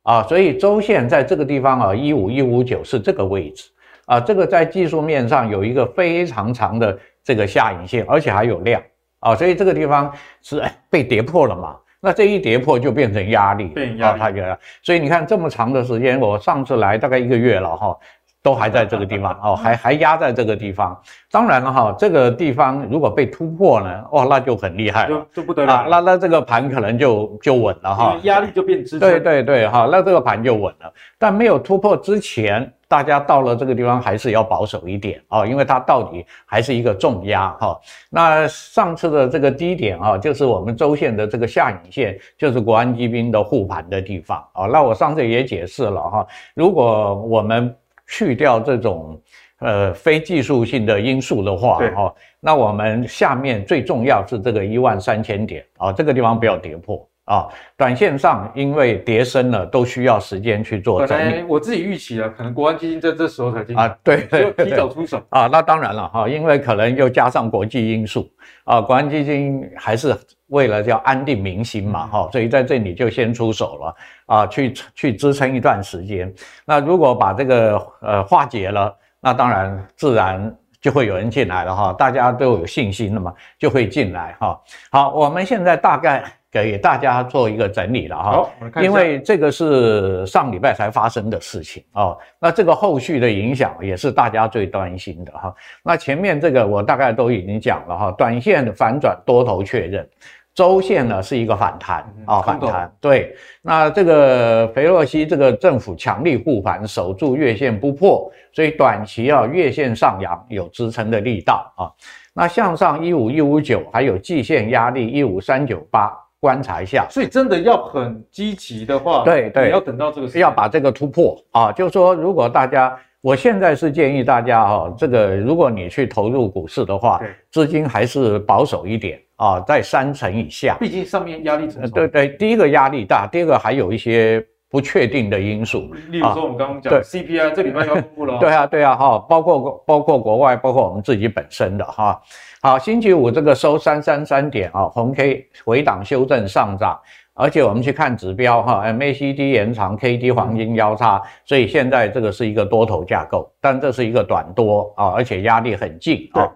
[0.07, 3.68] 啊，所以周线在这个地方啊，一五一五九是这个位置
[4.04, 8.80] 啊，这个在技术面上有一个非常长的这个下影线，而且还有量
[9.18, 11.76] 啊，所以这个地方是被跌破了嘛？
[12.00, 14.40] 那这一跌破就变成压力，变压力，它就，
[14.80, 17.98] 所以你看这么长的时间，我上次来大概一个月了哈。
[18.47, 20.97] 都还在这个地方 哦，还还压在这个地方。
[21.32, 25.84] 当然了哈，这个地方如果被突破呢，哇，那就很厉害了，就就不得了。
[25.90, 29.01] 那那这个盘可能就就稳了哈，压力就变支撑。
[29.01, 30.92] 对对对哈，那这个盘就稳了。
[31.18, 37.76] 但没有突破之前，大家到了这个地方还是要保守一点啊，因为它到底还是一个重压哈。
[38.09, 44.66] 那上次的这个低点啊，就是我们周线的这个下影线，就是国安基金的护盘的地方啊。
[44.66, 47.74] 那我上次也解释了哈，如果我们
[48.07, 49.20] 去掉这种
[49.59, 57.46] 呃非技术性的因素的话，哈，那我们下面最重要是这个一万三千点啊，这个地方不要跌破啊。
[57.76, 61.44] 短线上因为跌深了，都需要时间去做整理。
[61.46, 65.46] 我自己预期了，可能国安基金在这时候才进啊，对，对，就提早出手啊。
[65.46, 68.26] 那当然了哈，因为可能又加上国际因素
[68.64, 70.16] 啊，国安基金还是
[70.46, 73.94] 为了要安定民心嘛，哈，所以在这里就先出手了。
[74.26, 76.34] 啊，去去支撑一段时间。
[76.64, 81.92] 那如果把这个呃化解了，那当然自然就会有人进来了哈。
[81.92, 84.60] 大家都有信心了嘛，就会进来哈。
[84.90, 88.30] 好，我们现在大概给大家做一个整理了哈。
[88.32, 88.50] 好，
[88.82, 92.16] 因为这个是上礼拜才发生的事情哦。
[92.38, 95.54] 那这个后续的影响也是大家最担心的哈。
[95.82, 100.08] 那前面这个我大概都已经讲了哈，短线的反转多头确认。
[100.57, 102.90] 周线呢是一个反弹啊，反弹。
[102.98, 111.92] 对，那这个裴洛西这个政府强力护盘，守住月线不破，所以短期啊月线上扬有支撑的力道啊。
[112.32, 117.07] 那向上一五一五九，还有季线压力一五三九八，观察一下。
[117.11, 121.70] 所以真的要很积极的话，对对，要等到这个时要把这个突破啊。
[121.70, 129.20] 就是说，如果大家，我现在是建议大家哈，这个如果你去投入股市的话，资金还是保守一点。
[129.37, 135.93] 啊，在三成以下，毕竟上面压力重对对，第一个压力大，第二个还有一些不确定的因素。
[136.09, 138.39] 例如说，我们刚刚讲 CPI 这礼拜要公布了。
[138.41, 142.20] 对啊，对啊，哈，包括包括国外，包括我们自己本身的哈。
[142.62, 146.99] 好，星期五这个收三三三点啊，红 K 回档修正上涨，
[147.34, 156.51] 而且我们去看指标哈，MACD 延长，KD 黄金交叉，所以现在这个是一个多头架构，但这是一个短多啊，而且压力很近啊。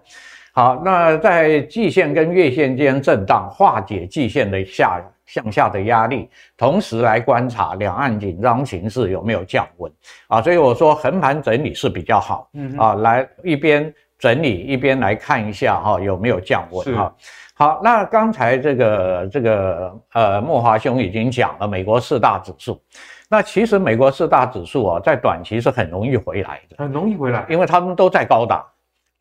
[0.53, 9.89] 好，那在季线跟月线间震荡，化解季线的下向下的压力，同时来观察两岸紧张形势有没有降温
[10.27, 10.41] 啊。
[10.41, 17.15] 所以我说横盘整理是比较好，嗯啊，来一边整理一边来看一下哈有没有降温哈。
[17.53, 22.77] 好，那刚才这个这个呃莫华兄已经讲了美国四大指数，
[23.29, 28.61] 那其实美国四大指数啊在短期是很容易回来的，很容易回来，因为他们都在高档。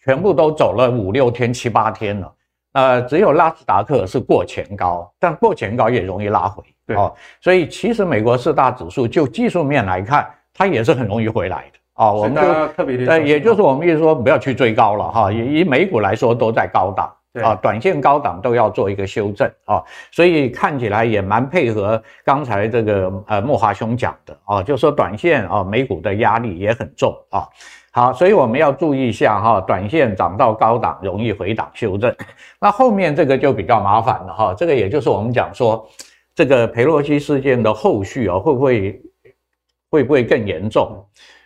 [0.05, 2.33] 全部都走了五六天、七八天了，
[2.73, 12.15] 呃，只有纳斯达克是过前高，但过前高也容易拉回，对哦，所以其实美国四大指数就技术面来看，它也是很容易回来的啊、哦。
[12.15, 15.31] 我们就特别的，也就是我们意思说不要去追高了哈。
[15.31, 17.13] 以以美股来说，都在高档
[17.45, 27.47] 啊，短线高档都要做一个修正啊，所以看起来也蛮配合刚才这个呃莫华兄讲的啊，就说短线啊美股的压力也很重啊。
[27.93, 32.15] 好，所以我们要注意一下哈，短线涨到高档容易回档修正，
[32.61, 34.55] 那后面这个就比较麻烦了哈。
[34.55, 35.85] 这个也就是我们讲说，
[36.33, 39.03] 这个裴洛西事件的后续啊，会不会
[39.91, 41.05] 会不会更严重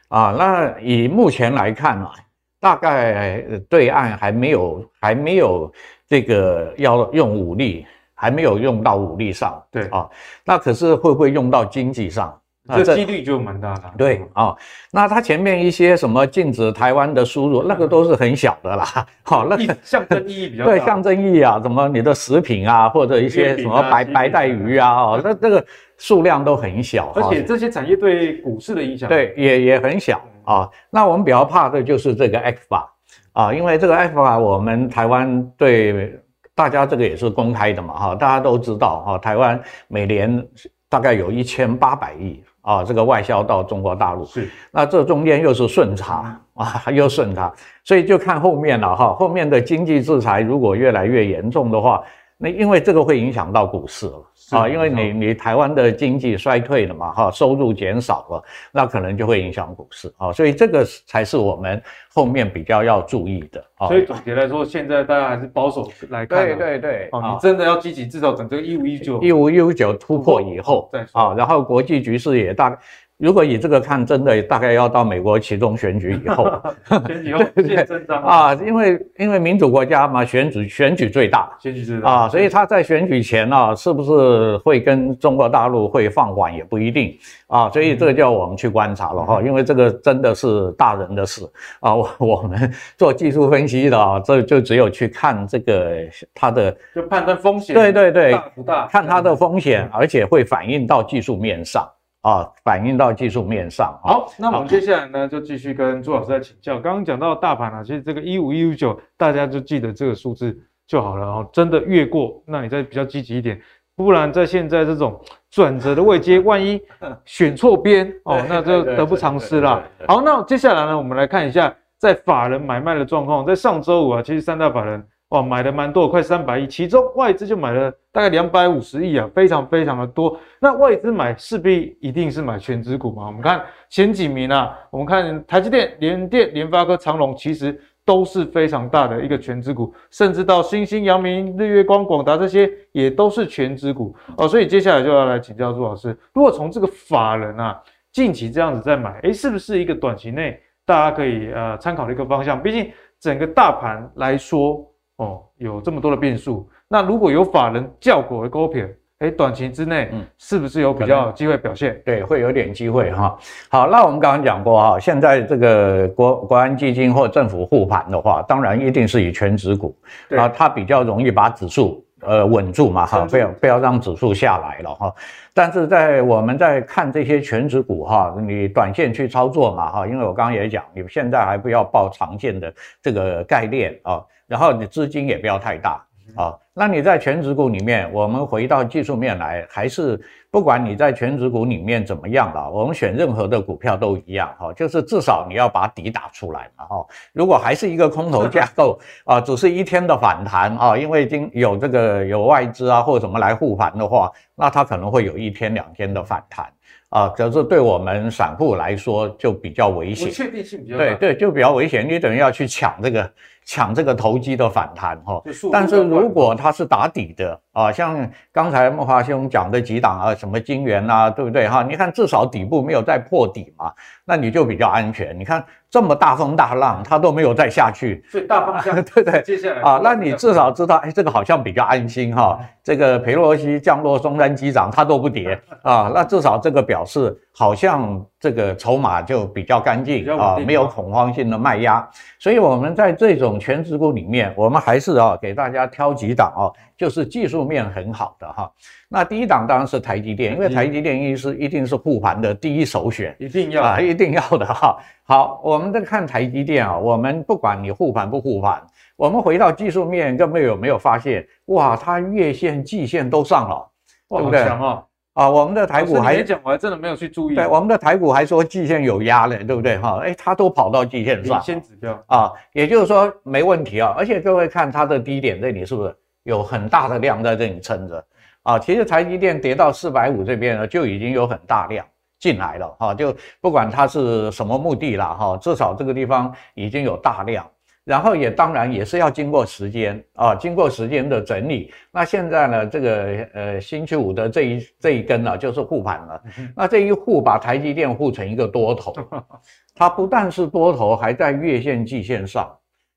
[0.09, 0.35] 啊？
[0.39, 2.13] 那以目前来看啊，
[2.61, 5.73] 大概对岸还没有还没有
[6.07, 10.07] 这个要用武力，还没有用到武力上，对啊，
[10.45, 12.39] 那可是会不会用到经济上？
[12.67, 13.93] 这几率就蛮大的。
[13.99, 14.57] 对啊、哦，
[14.91, 19.07] 那它前面一些什么禁止台湾的输入，那个都是很小的啦。
[19.23, 20.71] 好，那个象征意义比较 大。
[20.71, 25.63] 对，象征意义啊，什么你的食品啊，或者一些什么白白带鱼啊，哦，那这个
[25.99, 27.13] 数量都很小。
[27.15, 30.67] 而且这些产业对股市的影响，对，也也很小啊。
[30.89, 32.87] 那我们比较怕的就是这个 ECFA
[33.35, 36.19] 啊，因为这个 ECFA 我们台湾对
[36.55, 40.43] 大家这个也是公开的嘛，哈，大家都知道哈，台湾每年
[40.89, 42.43] 大概有一千八百亿。
[42.65, 47.53] 啊，这个外销到中国大陆是，那这中间又是顺差啊， 又顺差，
[47.85, 49.15] 所以就看后面了哈。
[49.15, 52.03] 后面的经济制裁如果越来越严重的话，
[52.39, 54.23] 那因为这个会影响到股市了。
[54.51, 61.83] 啊，因为你你台湾的经济衰退了嘛，哈，收入减少了，那可能就会影响股市啊，所以这个才是我们
[62.13, 63.87] 后面比较要注意的啊。
[63.89, 66.45] 所以总结来说，现在大家还是保守来看。
[66.45, 72.79] 对对对，哦，你真的要积极，至少等这个一五一九一五一九突破以后再说啊，然后国际局势也大。
[73.19, 76.51] 如果以这个看，真的大概要到美国期中选举以后，
[77.07, 82.11] 选举以后啊，因为因为民主国家嘛，选举选举最大，选举最大。
[82.11, 87.17] 啊，所以他在选举前啊，是不是会跟中国大陆会放缓也不一定。
[87.47, 91.49] 啊，所以这个就要我们去观察了哈，因为这个真的是大人的事。
[91.79, 95.99] 啊，我 我们做技术分析的啊，这就只有去看这个
[96.35, 101.89] 他的，就判断风险，对对对，大不大，看它的风险，而且会反映到技术面上。
[102.25, 103.99] 啊，反映到技术面上。
[104.03, 106.81] 好，那我们接下来呢，就继续跟朱老师来请教。
[106.81, 111.49] 刚刚讲到大盘啊，其实这个一五一五九，大家就记得这个数字就好了哦。
[111.53, 113.61] 真的越过，那你再比较积极一点，
[113.95, 115.21] 不然在现在这种
[115.51, 116.81] 转折的位阶，万一
[117.27, 119.83] 选错边哦， 那就得不偿失了。
[120.09, 123.45] 好，那接下来呢，我们来看一下在法人买卖的状况。
[123.45, 125.07] 在上周五啊，其实三大法人。
[125.35, 130.39] 哇，买的蛮多，快三百亿，其中外资就买了大概两百五十亿啊，非常非常的多。
[130.61, 133.27] 那外资买势必一定是买全值股嘛？
[133.27, 133.61] 我们看
[133.91, 144.47] 前几名啊，我们看台积电、联电、联发科、长荣，其实都是非常大的一个全值股，甚至到新兴、阳明、日月光、广达这些也都是全值股哦。
[144.47, 147.83] 所以接下来就要来请教朱老师，如果从这个法人啊
[148.13, 152.63] 近期这样子在买，诶、是不是一个短期内大家可以呃参考的一个方向？
[152.63, 154.89] 毕竟整个大盘来说。
[155.17, 158.85] 哦，有这么多的变数，那如果有法人叫股为股票，
[159.21, 162.03] 哎，短期之内，嗯，是不是有比较机会表现？
[162.05, 163.39] 对，会有点机会哈。
[163.71, 169.97] 好，那我们刚刚讲过哈，现在这个国国安基金或政府护盘的话，当然一定是以全指股，
[170.37, 175.15] 啊，它比较容易把指数呃稳住嘛哈，不要不要让指数下来了哈。
[175.53, 184.23] 但是在我们在看这些全指股哈，你短线去操作嘛哈，因为我刚刚也讲，你现在还不要报长线的这个概念啊。
[184.47, 186.05] 然后你资金也不要太大
[186.37, 190.21] 啊，那你在全值股里面，我们回到技术面来，还是
[190.51, 197.07] 不管你在全值股里面怎么样了，我们选任何的股票都一样哈，就是至少你要把底打出来嘛哈。
[197.33, 206.67] 如果还是一个空头架构 啊，只是一天的反弹啊，因为已经有这个有外资啊或者什么来护盘的话，那它可能会有一天两天的反弹
[207.11, 213.31] 啊，可是对我们散户来说就比较危险，不确定性比较大，对对，就比较危险，你等于要去抢这个。
[213.65, 215.43] 抢这个投机的反弹哈，
[215.73, 221.83] 但是如果它是打底的啊，像刚才木华兄讲的几档啊，什么金圆啊，对不对哈？
[221.83, 223.93] 你看至少底部没有再破底嘛，
[224.27, 225.37] 那你就比较安全。
[225.39, 229.43] 你看这么大风大浪，它都没有再下去，所以大方向 对对。
[229.43, 232.61] 接下来啊，那你至少知道，哎，这个好像比较安心哈。
[232.83, 242.07] 这个裴洛西降落松山机长，它都不跌啊，那至少这个表示好像这个筹码就比较干净啊，没有恐慌性的卖压。
[242.41, 248.69] 所以我们在这种全指股里面，我们还是啊给大家挑几档啊，就是技术面很好的哈。
[249.09, 254.99] 那第一档当然是台积电，因为台积电一是一定是护盘的第一首选，一定要啊，一定要的哈。
[255.23, 258.83] 好，我们在看台积电啊，我们不管你护盘不护盘，
[259.15, 263.89] 我们回到技术面，各位有没有发现哇，它月线、季线都上了，
[264.29, 264.63] 哇对不对？
[264.65, 265.05] 好强哦。
[265.35, 267.57] 啊，我们的台股还讲，我还真的没有去注意。
[267.57, 269.99] 对，我们的台股还说季线有压呢，对不对？
[269.99, 274.15] 哈，哎，它都跑到季线上，先指标啊，也就是说没问题啊。
[274.17, 278.25] 而且各位看它的低点这里是不是有很大的量在这里撑着
[278.63, 278.79] 啊？
[278.79, 282.07] 其实台积电跌到四百五这边呢，就已经有很大量
[282.39, 287.69] 进来了哈，就不管它是什么目的啦哈，至少这个地方已经有大量，
[288.05, 291.91] 然后也当然也是要经过时间啊，经过时间的整理。
[292.13, 296.43] 那现在呢，这个呃星期五的这一这一根呢，就是护盘了。
[296.77, 299.15] 那这一护把台积电护成一个多头，
[299.97, 302.71] 它不但是多头，还在月线、季线上，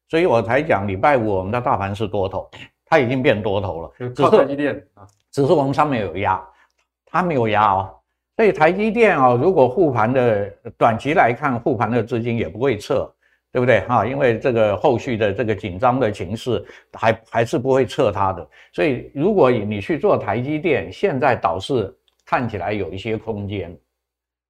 [0.07, 2.49] 所以我才讲礼拜五我们的大盘是多头，
[2.85, 3.91] 它已经变多头了。
[4.15, 6.41] 只是台积电啊，只是我们上面有压，
[7.05, 7.93] 它没有压哦。
[8.37, 13.11] 所以台积电啊，如果护盘的短期来看，护盘的资金也不会撤，
[13.51, 14.05] 对不对哈？
[14.05, 18.47] 因为这个后续的这个紧张的情势还还是不会撤它的。
[18.73, 21.93] 所以如果你去做台积电，现在倒是
[22.25, 23.75] 看起来有一些空间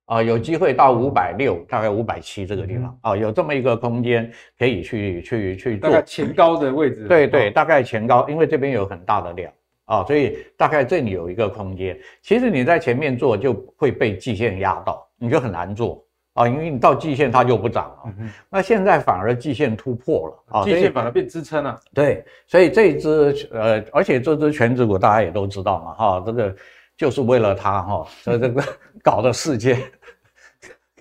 [0.05, 5.89] 啊，有机会到五百六，大概五百七这个地方啊，有这么一个空间可以去去去做。
[5.89, 7.07] 大概前高的位置。
[7.07, 9.51] 对对，大概前高，因为这边有很大的量。
[9.85, 11.97] 啊、哦，所以大概这里有一个空间。
[12.21, 16.03] 其实你在前面做就会被季线压到，你就很难做
[16.37, 18.13] 啊，因为你到季线它就不涨了。
[18.19, 21.75] 嗯，那现在反而季线突破了啊，季线反而变支撑了。
[21.93, 26.55] 对，所以这一支呃，而且这只全指股大家也都知道嘛，哈，这个
[26.95, 28.63] 就是为了它哈，所以这个
[29.03, 29.77] 搞的世界，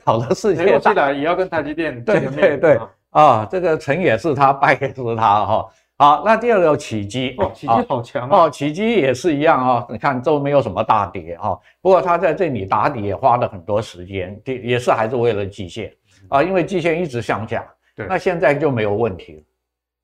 [0.05, 2.80] 搞的世界，未来也要跟台积电对对对
[3.11, 5.68] 啊，这个成也是他，败也是他哈。
[5.99, 9.87] 好，那第二个有启基哦，启基好强哦，启基也是一样啊、哦。
[9.89, 15.91] 你看都没有什么大跌哈、哦，不过它在这里打底也花了很多时间，也是还是为了季线
[16.29, 17.67] 啊，因为季线一直向下。
[17.95, 19.43] 对，那现在就没有问题了。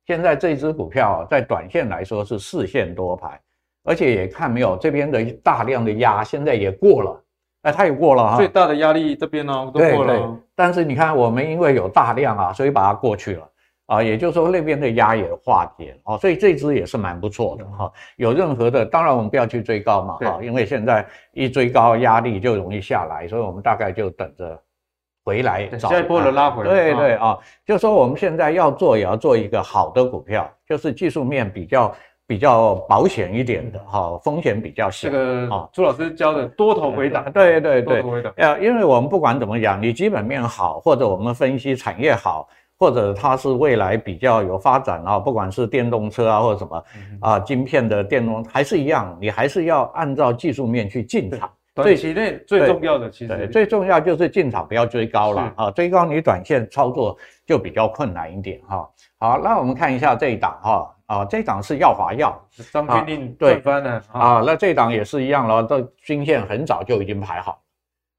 [0.07, 3.39] 现在这只股票在短线来说是四线多排，
[3.85, 7.23] 而且也看没有这边的大量的压，现在也过了，
[7.65, 8.37] 哎，它也过了哈。
[8.39, 10.17] 最大的压力这边呢、哦，都过了。
[10.17, 10.37] 对对。
[10.55, 13.47] 但是你看我们因为有大量啊，所以把它过去了。
[13.93, 17.93] 啊，也就是说那边的压也化解哦，所以这支也是蛮不错的哈。
[18.17, 24.59] 有任何的，当然我们不要去追高嘛哈，因为现在一追高压力就容易下来，所以我们大概就等着
[25.27, 26.71] 回来找下一波的拉回来。
[26.71, 27.37] 对对啊，
[27.67, 31.95] 就说我们现在要做也要做一个好的股票，就是技术面比较
[32.27, 35.11] 比较保险一点的哈，风险比较小。
[35.11, 38.33] 这个啊，朱老师教的多头回档，对对对，多头回档。
[38.39, 42.49] 呃，因为我们不管怎么讲，你基本面好，或者我们分析产业好。
[42.83, 46.85] 或者它是未来比较有发展啊，不管是电动车啊或者什么
[47.21, 51.49] 啊，晶片的电动还是一样，你还是要按照技术面去进场。
[51.77, 57.17] 短期内最重要的其实最重要就是进场不要追高了啊，追高你短线操作
[57.47, 58.91] 就比较困难一点哈。
[59.21, 62.37] 好，那我们看一下这一档哈啊，这一档是耀华药，
[62.73, 67.63] 张军令对翻了啊，那这一档也是一样了，这均线很早就已经排好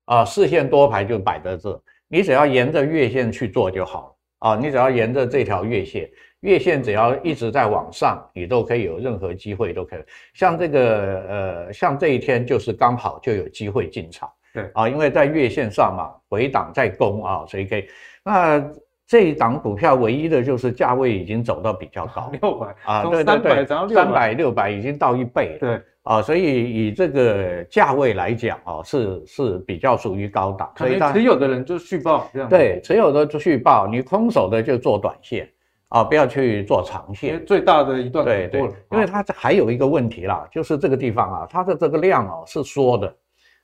[0.06, 4.13] 啊，四线多排就摆在这，你只要沿着月线去做就好了。
[4.44, 6.10] 啊，你只要沿着这条月线，
[6.42, 10.02] 月线只要一直在往上，你都可以有任何机会都可以。
[10.34, 14.30] 像这个呃，像这一天就是刚好就有机会进场。
[14.54, 17.88] 对啊，因为在月线上嘛，回档在攻啊，所以可以。
[18.26, 18.62] 那
[19.08, 23.66] 这一档股票唯一的就是价位已经走到比较高， 六百啊，对对对，
[23.96, 25.60] 三百六百已经到一倍了。
[25.60, 25.82] 对。
[26.04, 32.50] 啊，所以以这个价位来讲啊，是是比较属于高档，所以持有的人就续报这样。
[32.50, 35.50] 对，持有的就续报，你空手的就做短线
[35.88, 37.42] 啊，不要去做长线。
[37.46, 43.16] 最大的一段对对，因为它还有一个问题啦，就是这个地方啊，它的这个量哦是缩的，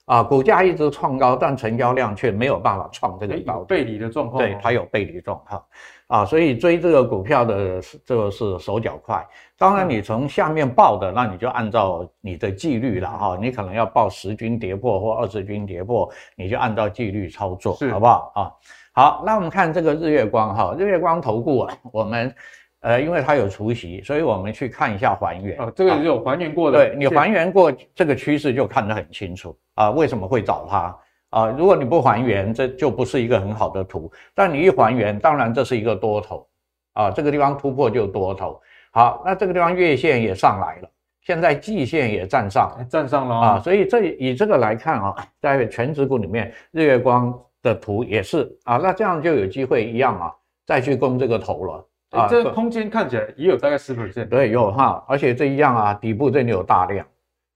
[0.06, 4.42] 啊，股价一直创高，但成交量却没有办法创这个高，背离的状况。
[4.42, 5.62] 对，它有背离状况。
[6.10, 9.24] 啊，所以追这个股票的这个是手脚快。
[9.60, 13.38] 当然，你从下面报的，那你就按照你的纪律了哈。
[13.40, 18.52] 你可能要报十均跌破或二十均跌破，你就按照纪律操作，好不好啊？
[18.92, 22.34] 好，那我们看这个日月光哈，日月光投顾啊，我们
[22.80, 26.80] 呃，因为它有除息，所以我们去看一下还原啊，这个是有还原过的。
[26.80, 30.98] 对，你还原过这个趋势就看得很清楚啊，为什么会找它？
[31.30, 34.12] 啊，如果你不还原，这就不是一个很好的图。
[34.34, 36.48] 但你一还原，当然这是一个多头，
[36.94, 38.60] 啊，这个地方突破就多头。
[38.92, 40.90] 好，那这个地方月线也上来了，
[41.22, 43.60] 现在季线也站上，站上了啊。
[43.60, 50.34] 所以这以这个来看啊，在全值股里面，日月光的图也是啊，那这样就有机会一样啊，
[50.66, 52.28] 再去攻这个头了啊。
[52.28, 57.06] 这个空间看起来也有大概十 percent，对，有哈，而且这一样啊，底部这里有大量。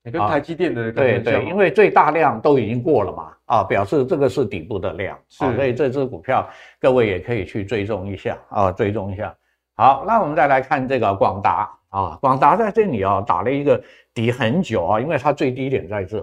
[0.04, 6.46] 你跟台积电的、啊、对对，因为最大量都已经过了嘛，啊，表示这个是底部的量，是啊，所以这只股票
[6.78, 9.34] 各位也可以去追踪一下啊，追踪一下。
[9.76, 13.82] 好，那我们再来看这个广达啊，广达在这里啊打了一个
[14.14, 16.20] 底很久啊，因为它最低点在这，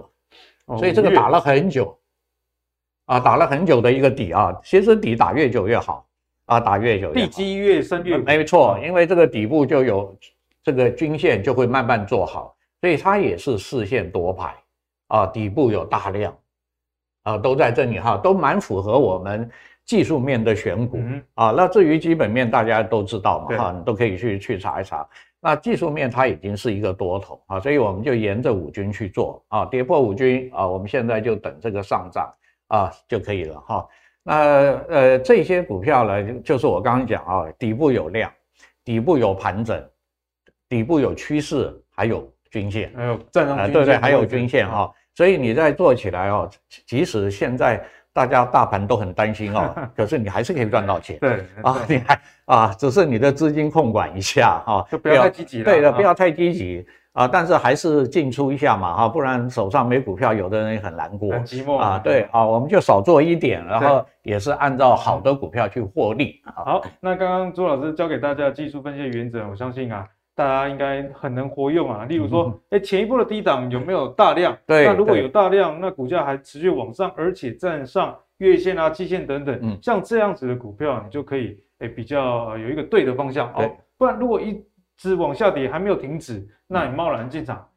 [0.77, 1.97] 所以这个打了很久
[3.07, 6.07] 啊，打了很久的一个底啊，其实底打越久越好
[6.45, 10.15] 啊，打越久越好，地基越深越没错，因为这个底部就有
[10.63, 12.55] 这个均线就会慢慢做好。
[12.81, 14.53] 所以它也是四线多排
[15.07, 16.35] 啊，底部有大量
[17.23, 19.49] 啊，都在这里哈，都蛮符合我们
[19.85, 21.51] 技术面的选股、嗯、啊。
[21.55, 25.07] 那至于基本面，大家都知道嘛哈，你都可以去去查一查。
[25.39, 32.33] 那技术面它已经是一个多头啊，所以我们就沿着五均去做啊，跌破五均啊，我们现在就等这个上涨
[32.67, 33.87] 啊就可以了哈。
[34.23, 34.35] 那
[34.87, 38.31] 呃这些股票呢，就是我刚刚讲啊，底部有量，
[38.83, 39.83] 底部有盘整，
[40.69, 44.93] 底部有趋势，还有均线，还有站上均线、呃，对对，还有均线哈、哦。
[45.15, 46.49] 所以你在做起来哦，
[46.85, 47.83] 即使现在
[48.13, 51.17] 大家大盘都很担心哦， 可是你还是可以赚到钱。
[51.19, 55.65] 对啊，你还啊，只是你的资金控管一下哈，就不要太积极了。
[55.65, 61.99] 对的，不要太积极啊，但是还是进出一下嘛哈，不然手上没股票，有的人也很难过，很寂寞啊。
[61.99, 66.41] 对啊，我们就少做一点，然后也是按照好的股票去获利。
[66.55, 70.07] 好，那刚刚朱老师教给大家的技术分析的原则，我相信啊。
[70.33, 74.57] 大家应该很能活用啊，例如说，哎、嗯，前一波的低档有没有大量？
[74.65, 83.69] 对，那如果有大量，那股价还持续往上，而且站上月线啊、季线等等，嗯，像这样子的股票，你就可以哎比较有一个对的方向哦。
[83.97, 84.63] 不然如果一
[84.97, 87.67] 直往下跌还没有停止，那你贸然进场。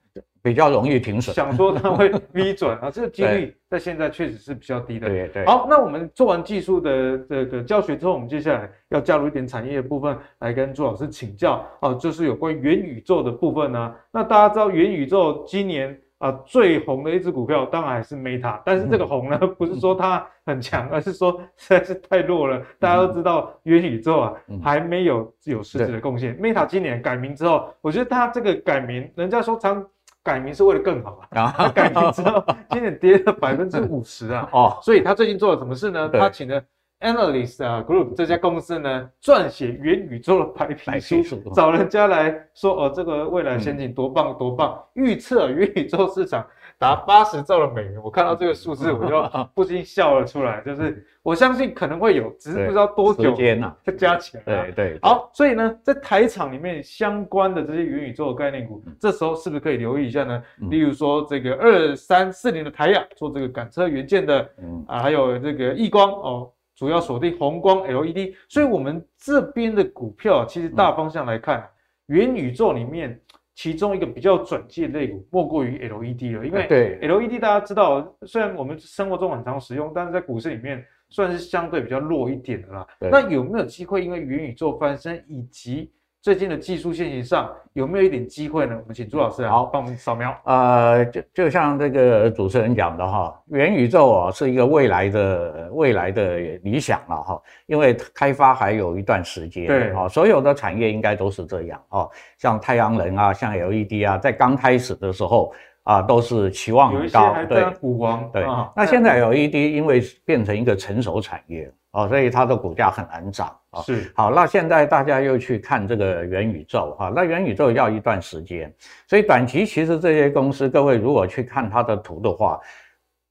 [0.45, 5.09] 比较容易停损，想说它会 V 转啊，这个几率 在现在确实是比较低的。
[5.09, 5.47] 对对。
[5.47, 13.97] 好，那我们做完技术的这个教学之后，我们接下来要加入一点产业的部分来跟朱老师请教啊，就是有关元宇宙的部分呢、啊。
[14.13, 22.61] 那大家知道元宇宙今年啊最红的一只股票当然还是 Meta，但是这个红呢不是说它很强，而是说实在是太弱了。
[22.79, 26.39] 大家都知道元宇宙啊还没有有实质的贡献。
[26.39, 29.83] Meta 今年改名之后，我觉得它这个改名，人家说常。
[30.25, 31.55] 改名是为了更好 啊！
[31.57, 34.49] 他改名之后，今年跌了百分之五十啊！
[34.53, 36.09] 哦，所以他最近做了什么事呢？
[36.13, 36.61] 他请了
[37.05, 41.23] Analyst 啊 Group 这家公司呢，撰写元宇宙的白皮书，
[41.55, 46.45] 找人家来说哦，这个未来前景多棒多棒，预测元宇宙市场。
[46.77, 50.61] 达八十兆的美元，我看到这个数字，我就不禁笑了出来。
[50.67, 53.73] 就是我相信可能会有，只是不知道多久间呢？
[53.85, 54.43] 它加起来。
[54.45, 54.99] 对对。
[55.01, 60.43] 好，所以呢，在台厂里面相关的这些元宇宙的概念股，这时候是不是可以留意一下呢？
[60.69, 64.51] 例如说这个二三四零的台亚做这个感测元件的，
[64.89, 68.35] 啊，还有这个易光哦，主要锁定红光 LED。
[68.49, 71.69] 所以我们这边的股票，其实大方向来看，
[72.07, 73.21] 元宇宙里面。
[73.57, 76.45] 其中一个比较转机的类股，莫过于 LED 了。
[76.45, 82.85] 因为对 LED 大家知道，虽然我们生活中很常使用，但是在股市里面算是相对比较弱一点的啦。
[82.99, 85.93] 那有没有机会因为元宇宙翻身以及
[86.25, 88.75] 最近的技术现行上有没有一点机会呢？
[88.81, 90.35] 我们请朱老师好帮我们扫描。
[90.45, 99.67] 呃，就就像这个主持人讲的哈，元宇宙啊是一个未来的未来的理想了哈，因为开发还有一段时间。
[99.67, 102.09] 对啊，所有的产业应该都是这样哈，
[102.39, 105.53] 像太阳能啊，像 LED 啊，在刚开始的时候
[105.83, 108.31] 啊都是期望很高，对，股王。
[108.33, 111.71] 对，那现在 LED 因为变成一个成熟产业。
[111.95, 113.81] 哦，所以它的股价很难涨啊。
[113.83, 118.73] 是，好，那现在大家又去看这个元宇宙哈，那元宇宙要一段时间，
[119.09, 122.61] 所以短期其实这些公司，各位如果去看它的图的话，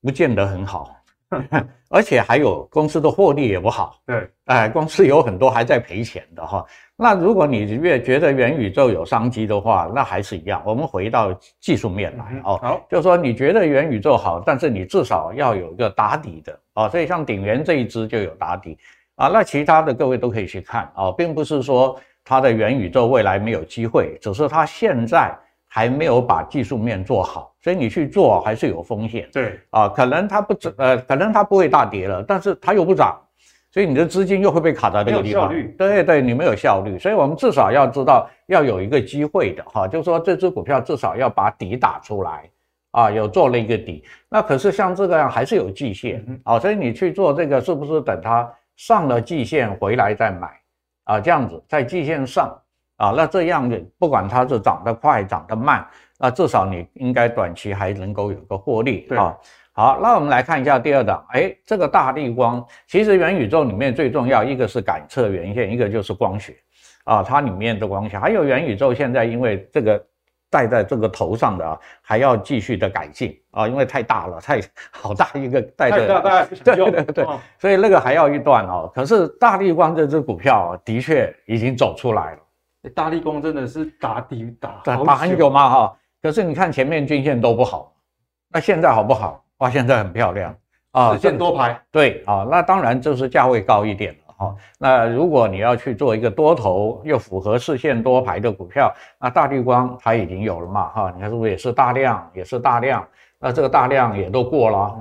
[0.02, 0.96] 不见得很好。
[1.90, 6.66] 而且还有公司的获利也不好，对，哎，公司有很多还在赔钱的哈。
[6.96, 12.60] 那如果你越觉得元宇宙有商机的话，那还是一样，我们回到技术面来哦。
[12.62, 16.90] 好，就是说你觉得元宇宙好，但是你至少要有一个打底的哦。
[16.90, 18.78] 所以像鼎元这一支就有打底
[19.16, 25.36] 啊，那其他的各位都可以去看啊，并不是说它的元宇宙未来没有机会，只是它现在。
[25.76, 29.28] 还没有把技术面做好，所以你去做还是有风险。
[29.34, 33.20] 对啊，可能它不涨，呃，可能它不会大跌了，但是它又不涨，
[33.72, 35.50] 所以你的资金又会被卡在这个地方。
[35.50, 35.76] 没有效率。
[35.76, 42.48] 对对，你没有效率，所以我们至少要知道要有一个机会的哈，就是说这只股票至少要把底打出来
[42.92, 44.04] 啊，有做了一个底。
[44.30, 50.50] 那可是像这个样还是有季线啊，所以你去做这个是不是等它上了季线回来再买
[51.06, 51.20] 啊？
[51.20, 52.56] 这样子在季线上。
[53.04, 55.86] 啊，那这样的不管它是涨得快涨得慢，
[56.18, 59.36] 那至少你应该短期还能够有个获利啊。
[59.74, 66.56] 好，那我们来看一下第二档，哎，这个大地光，其实元宇宙里面最重要一个是感测元件，一个就是光学
[67.04, 70.02] 啊，它里面的光学，还有元宇宙现在因为这个
[70.50, 77.26] 戴在这个头上的啊，还要继续的改进啊，因为太大了，太好大一个戴着， 太大对对对，
[77.58, 78.90] 所以那个还要一段哦。
[78.96, 82.43] 可是大立光这只股票的确已经走出来了。
[82.90, 87.94] 大立光真的是打底打打很久嘛哈，可是你看前面均线都不好，
[88.50, 89.44] 那现在好不好？
[89.60, 90.56] 哇，现在很漂亮
[90.92, 91.80] 啊，四线多排。
[91.92, 94.56] 对啊，那当然就是价位高一点了哈。
[94.78, 101.12] 那如果你要去做一个多头又符合四线多排的股票，那大立光它已经有了嘛哈？
[101.16, 103.08] 你看是不是也是大量，也是大量？
[103.40, 104.96] 那这个大量也都过了，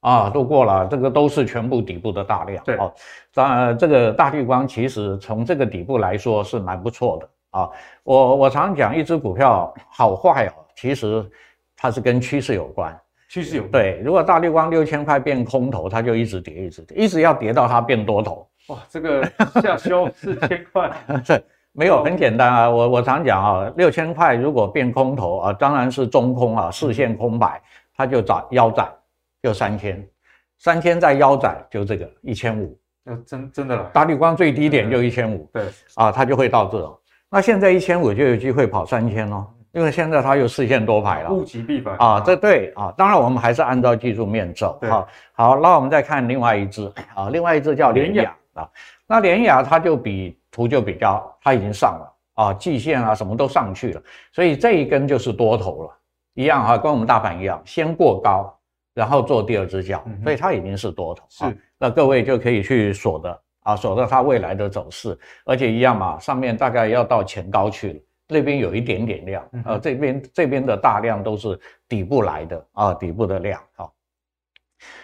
[0.00, 2.64] 啊，都过了，这个都是全部底部的大量。
[2.64, 2.92] 对，哦，
[3.34, 7.70] 当然这个大绿光其实从这个底部来说是蛮不错的啊。
[8.02, 11.24] 我我常讲一只股票好坏哦，其实
[11.76, 12.98] 它是跟趋势有关。
[13.28, 13.72] 趋势有关。
[13.72, 18.48] 对，如果大绿光六千块变空头，它就一直跌，一直跌，一直要跌到它变多头。
[18.68, 19.22] 哇，这个
[19.62, 20.90] 下修四千块，
[21.26, 22.70] 对没有很简单啊。
[22.70, 27.60] 我我常讲啊，六千块如果变空头啊，当然是中空啊，视线空白，
[27.94, 28.88] 它就找腰斩。
[29.42, 30.06] 就三千，
[30.58, 32.78] 三千再腰斩，就这个一千五，
[33.26, 33.90] 真真的了。
[33.92, 35.64] 打底光最低点就一千五，对
[35.94, 37.00] 啊，它就会到这。
[37.30, 42.92] 那现在一千五就有机会跑三千哦，因为现在它有四线多排了，物极必反啊，这对啊。
[42.96, 44.78] 当然我们还是按照技术面走。
[44.82, 48.68] 好，好，那我们再看另外一只啊，另外一只叫联雅啊。
[49.06, 55.90] 那联雅它就比图就比较，它已经上了啊，季线啊什么都上去了，所以这一根就是多头了，
[56.34, 58.54] 一样哈，跟我们大盘一样，先过高。
[59.00, 61.24] 然后做第二只脚，所以它已经是多头。
[61.30, 73.58] 是，那各位就可以去锁的啊，锁到它未来的走势，而且一样嘛，上面大概要到前高去了，那边有一点点量，呃，这边这边的大量都是底部来的啊，底部的量。
[73.74, 73.94] 好，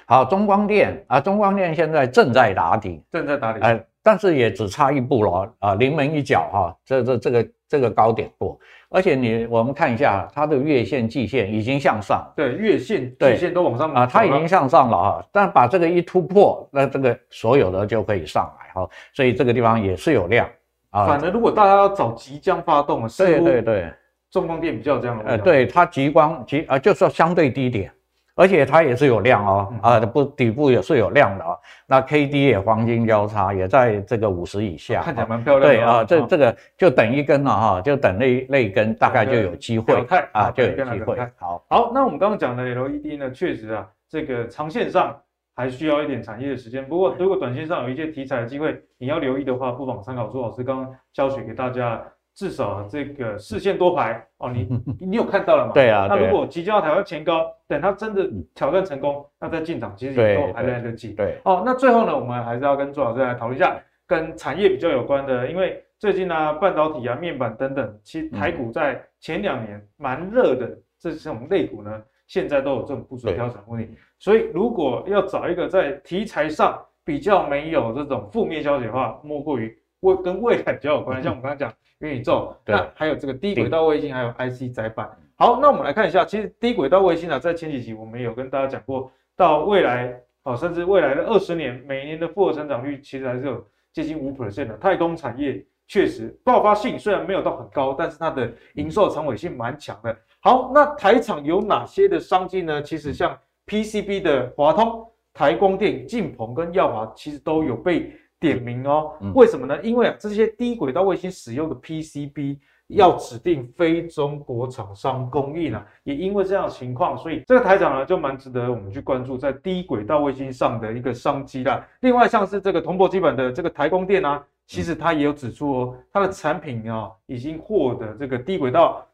[0.07, 8.61] 好，中光电啊，中光电现在正在打底，正在打底，哎，但是也只差一步了啊，临门一脚哈，这这这个这个高点过。
[8.89, 15.28] 而且你我们看一下它的月线、季线已经向上，对，月线、季线都往上啊，它已经向上了哈。
[15.32, 18.89] 但把这个一突破，那这个所有的就可以上来哈。
[19.12, 20.49] 所以这个地方也是有量
[20.91, 21.07] 啊。
[21.07, 23.93] 反正如果大家要找即将发动的，对对对，
[24.30, 25.24] 中光电比较这样的。
[25.24, 27.91] 呃，对，它极光极啊，就是要相对低点。
[28.37, 31.57] 而且它也是有量哦，啊不底部也是有量的啊。
[31.87, 35.76] 那 K D 也黄金交叉，也在这个五十以下，看起来蛮漂亮的。
[35.76, 41.18] 对啊，这这个就等一根了哈，就等那那一根大概就有机会啊，就有机会。
[41.37, 45.18] 好，好，那我们刚刚讲的 L E D 呢，确实啊，这个长线上
[45.55, 46.87] 还需要一点产业的时间。
[46.87, 52.03] 不过如果短线上有一些题材的机会，你要留意的话，不妨参考朱老师刚刚教学给大家。
[52.37, 54.68] 至少这个视线多排哦，你
[55.01, 55.72] 你有看到了吗？
[55.72, 56.07] 对啊。
[56.09, 61.14] 那如果即将要挑战前高，等它真的挑战成功，那再进场其实也都还来得及。
[61.14, 61.39] 对。
[61.45, 63.74] 哦，那最后呢，我们还是要跟朱老师来讨论一下
[64.07, 73.97] 跟产业比较有关的，因为最近呢、啊，半导体啊、面板等等，其实台股在前两年蛮热的，这种类股呢，现在都有这种部署调整问题。
[74.18, 81.72] 所以如果要找一个在题材上比较没有这种负面消息的话，莫过于未跟未来比较有关，像我们刚才讲。
[82.01, 85.11] 元宇宙，那还有这个低轨道卫星，还有 IC 载板。
[85.34, 94.76] 好，那我们来看一下，其实低轨道卫星啊，在前几集我们有跟大家讲过，到未来啊，甚至未来的二十年，每年的复合成长率其实还是有接近五 percent 的。
[94.76, 100.14] 太空产业确实爆发性虽然没有到很高，但是它的营收长尾性蛮强的。
[100.40, 102.82] 好，那台厂有哪些的商机呢？
[102.82, 103.34] 其实像
[103.66, 108.12] PCB 的华通、台光电、晋鹏跟耀华，其实都有被。
[108.39, 109.80] 点名哦，为什么呢？
[109.82, 112.59] 因为啊，这些低轨道卫星使用的 PCB
[112.89, 121.84] 要指定非中国厂商供应啊，也因为这样的情况，所以这个台长呢就蛮值得我们去关注在低轨道卫星上的一个商机啦。
[122.01, 129.05] 另外像是这个铜箔基本的这个台光电啊，其实它也有指出哦，它的产品啊已经获得这个低轨道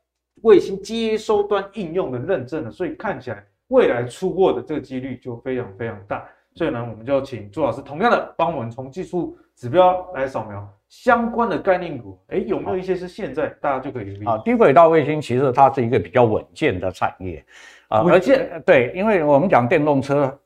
[0.43, 6.29] 卫星接收端应用的认证了，所以看起来未来出货的这个几率就非常非常大。
[6.55, 14.27] 所以呢，我们就请朱老师同样的帮我们从技术指标来扫描相关的概念股，哎，有没有一些是现在大家就可以留意？
[14.27, 17.45] 啊，低轨道卫星其实它是一个比较稳健的产业。
[17.89, 20.39] 啊，而且对，因为我们讲电动车，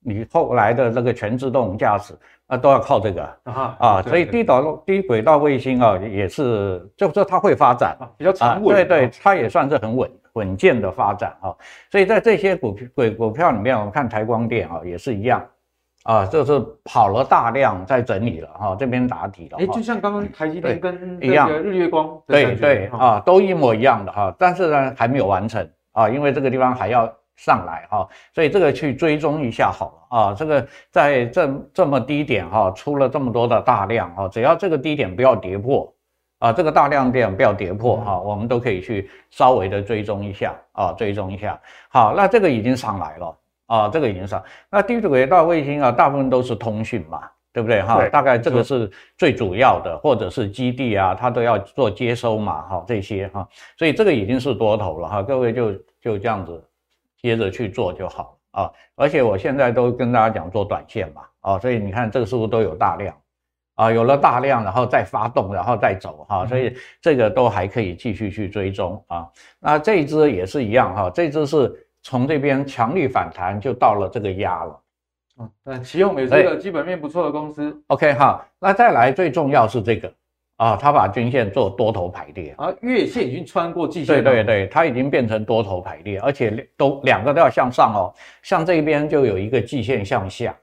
[0.00, 2.14] 你后来的那个全自动驾驶
[2.50, 10.10] 啊，都要靠这个啊啊，所以低导低轨道卫星啊，也是就是说它会发展啊，比较长稳，对对，它也算是很稳。
[10.34, 11.50] 稳健的发展啊，
[11.90, 15.44] 所以在这些股票股股票里面，我们看台光电啊，也是一样
[16.04, 19.58] 啊，就是跑了大量在整理了哈，这边打底了。
[19.58, 35.92] 哎，就像刚刚台积电跟一样，日月光对对啊，都一模一样的哈，但是呢还没有完成啊，因为这个地方还要上来哈，所以这个去追踪一下好了啊，这个在这这么低点哈，出了这么多的大量哈，只要这个低点不要跌破。
[36.40, 41.60] 啊，这个大量点不要跌破哈、啊，我们都可以去稍微的追踪一下啊，追踪一下。
[41.90, 44.42] 好，那这个已经上来了啊，这个已经上。
[44.70, 48.08] 那低轨道卫星啊，大部分都是通讯嘛，对不对哈？
[48.08, 56.64] 大概这个是最主要的，或者是基地啊，它都要做接收嘛，哈，这些哈，所以这个已经是多头了哈，各位就就这样子
[57.22, 58.70] 接着去做就好啊。
[58.94, 63.16] 而且我现在都跟大家讲做短线嘛，啊，所以你看这个是不是都有大量？
[63.76, 69.26] 啊，有了大量，然后再发动，然后再走哈，所以这个都还可以继续去追踪啊。
[69.58, 74.82] 那这一只也是一样哈，这只是从这边强力反弹就到了这个压了。
[75.38, 77.74] 嗯，那奇用也是一个基本面不错的公司。
[77.86, 80.12] OK 哈，那再来最重要是这个
[80.60, 84.22] 啊，它把均线做多头排列啊，月线已经穿过季线。
[84.22, 88.12] 对对对，它已经变成多头排列，而且都两个都要向上哦。
[88.42, 90.54] 像这边就有一个季线向下，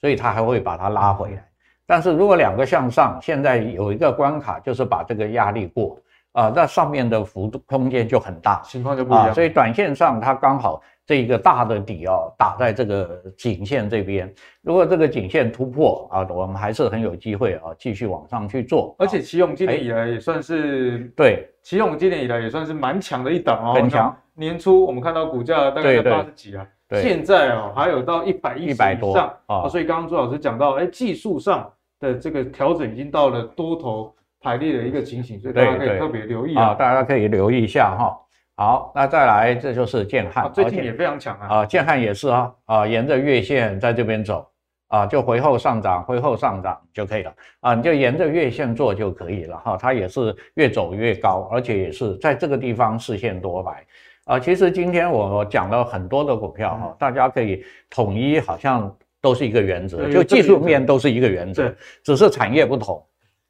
[0.00, 1.48] 所以它还会把它拉回来。
[1.86, 5.96] 但是如果两个向上，现在有一个关卡就是把这个压力过
[6.32, 9.32] 啊，那上面的幅度空间就很大，情况就不一样。
[9.32, 10.82] 所以短线上它刚好。
[11.06, 14.30] 这一个大的底哦，打在这个颈线这边。
[14.60, 18.96] 如果这个颈线突破啊，我们还是很有机会啊，继续往上去做。
[18.98, 24.14] 而且奇勇今年以来也算是对，奇勇今年以来也算是蛮强的一档哦，很强。
[24.34, 26.66] 年初我们看到股价大概在八十几啊，
[27.00, 29.68] 现在哦还有到一百一十以上啊。
[29.68, 38.18] 所以刚刚朱老师讲到，哎，技术上的这个调整已经到了多头排列的一个情形，所以大家可以特别留意啊，大家可以留意一下哈。
[38.58, 41.46] 好，那再来，这就是建汉，最近也非常强啊。
[41.56, 44.48] 啊，建汉也是啊，啊，沿着月线在这边走，
[44.88, 49.76] 啊，就回后上涨，回后上涨就可以了啊，你就沿着月线做就可以了哈。
[49.76, 53.86] 它也是越走越高，而且也是在这个地方视线多白
[54.24, 54.38] 啊。
[54.38, 58.90] 其实今天我讲了很多的股票哈，大家可以统一，好像
[59.20, 61.70] 都是一个原则，就技术面都是一个原则，
[62.02, 63.06] 只是产业不同。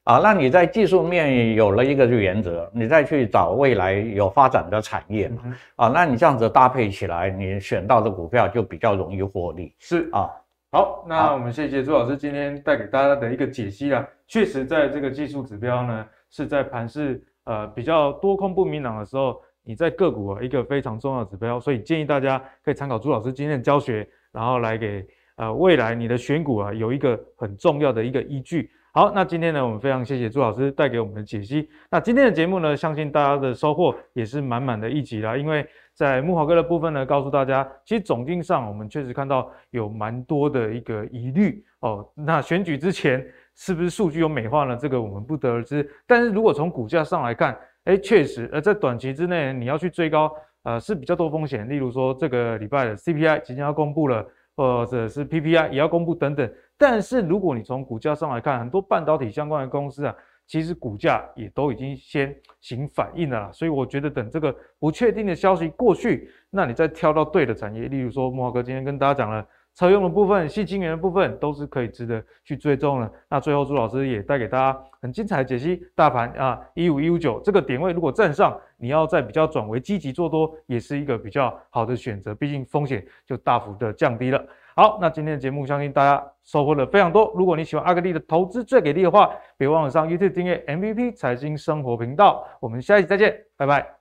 [0.07, 5.43] 啊，那你在技术面有了一个原则，你再去找未来有发展的产业嘛？
[5.75, 9.75] 啊，那你这样子搭配起来，你选到的股票就比较容易获利。
[9.81, 10.31] 是啊，
[10.71, 14.09] 好，那我们谢谢朱老师今天带给大家的一个解析啦。
[14.29, 25.05] 确实，在这个技术指标呢，是在盘市呃比较多空不明朗的时候，你在个股啊一个非常重要的指标，所以建议大家可以参考朱老师今天的教学，然后来给
[25.35, 28.71] 呃未来你的选股啊有一个很重要的一个依据。
[28.97, 31.69] 好，那今天呢，我们非常谢谢朱老师带给我们的解析。
[31.91, 35.37] 那今天的节目呢，相信大家的收获也是满满的一集啦。
[35.37, 42.09] 因为在木华哥的部分呢，告诉大家，其实总经上我们确实看到有蛮多的一个疑虑哦。
[42.15, 43.23] 那选举之前
[43.55, 44.75] 是不是数据有美化呢？
[44.75, 45.87] 这个我们不得而知。
[46.07, 50.33] 但是如果从股价上来看，哎，确实，呃，在短期之内你要去追高，
[50.63, 51.69] 呃，是比较多风险。
[51.69, 54.27] 例如说，这个礼拜的 CPI 即将要公布了，
[54.57, 56.51] 或者是 PPI 也要公布等等。
[56.79, 60.15] 但是如果你从股价上来看，很多半导体相关的公司啊，
[60.47, 63.51] 其实股价也都已经先行反应了啦。
[63.53, 73.13] 所以我觉得等这个不确定的消息过去，那你再挑到对的产业，例如说莫华哥今天跟大家讲了车用的部分、矽晶圆的部分，都是可以值得去追踪的。
[73.29, 84.43] 那最后朱老师也带给大家很精彩的解析，大盘啊一五一五九这个点位如果站上，你要再比较转为积极做多，也是一个比较好的选择，毕竟风险就大幅的降低了。
[84.77, 87.33] 好，那今天的节目相信大家收获了非常多。
[87.35, 92.47] 如果你喜欢阿格力的投资最给力的话，别忘了上 YouTube 订阅 MVP 财经生活频道。
[92.61, 93.96] 我们下一期再见，拜拜。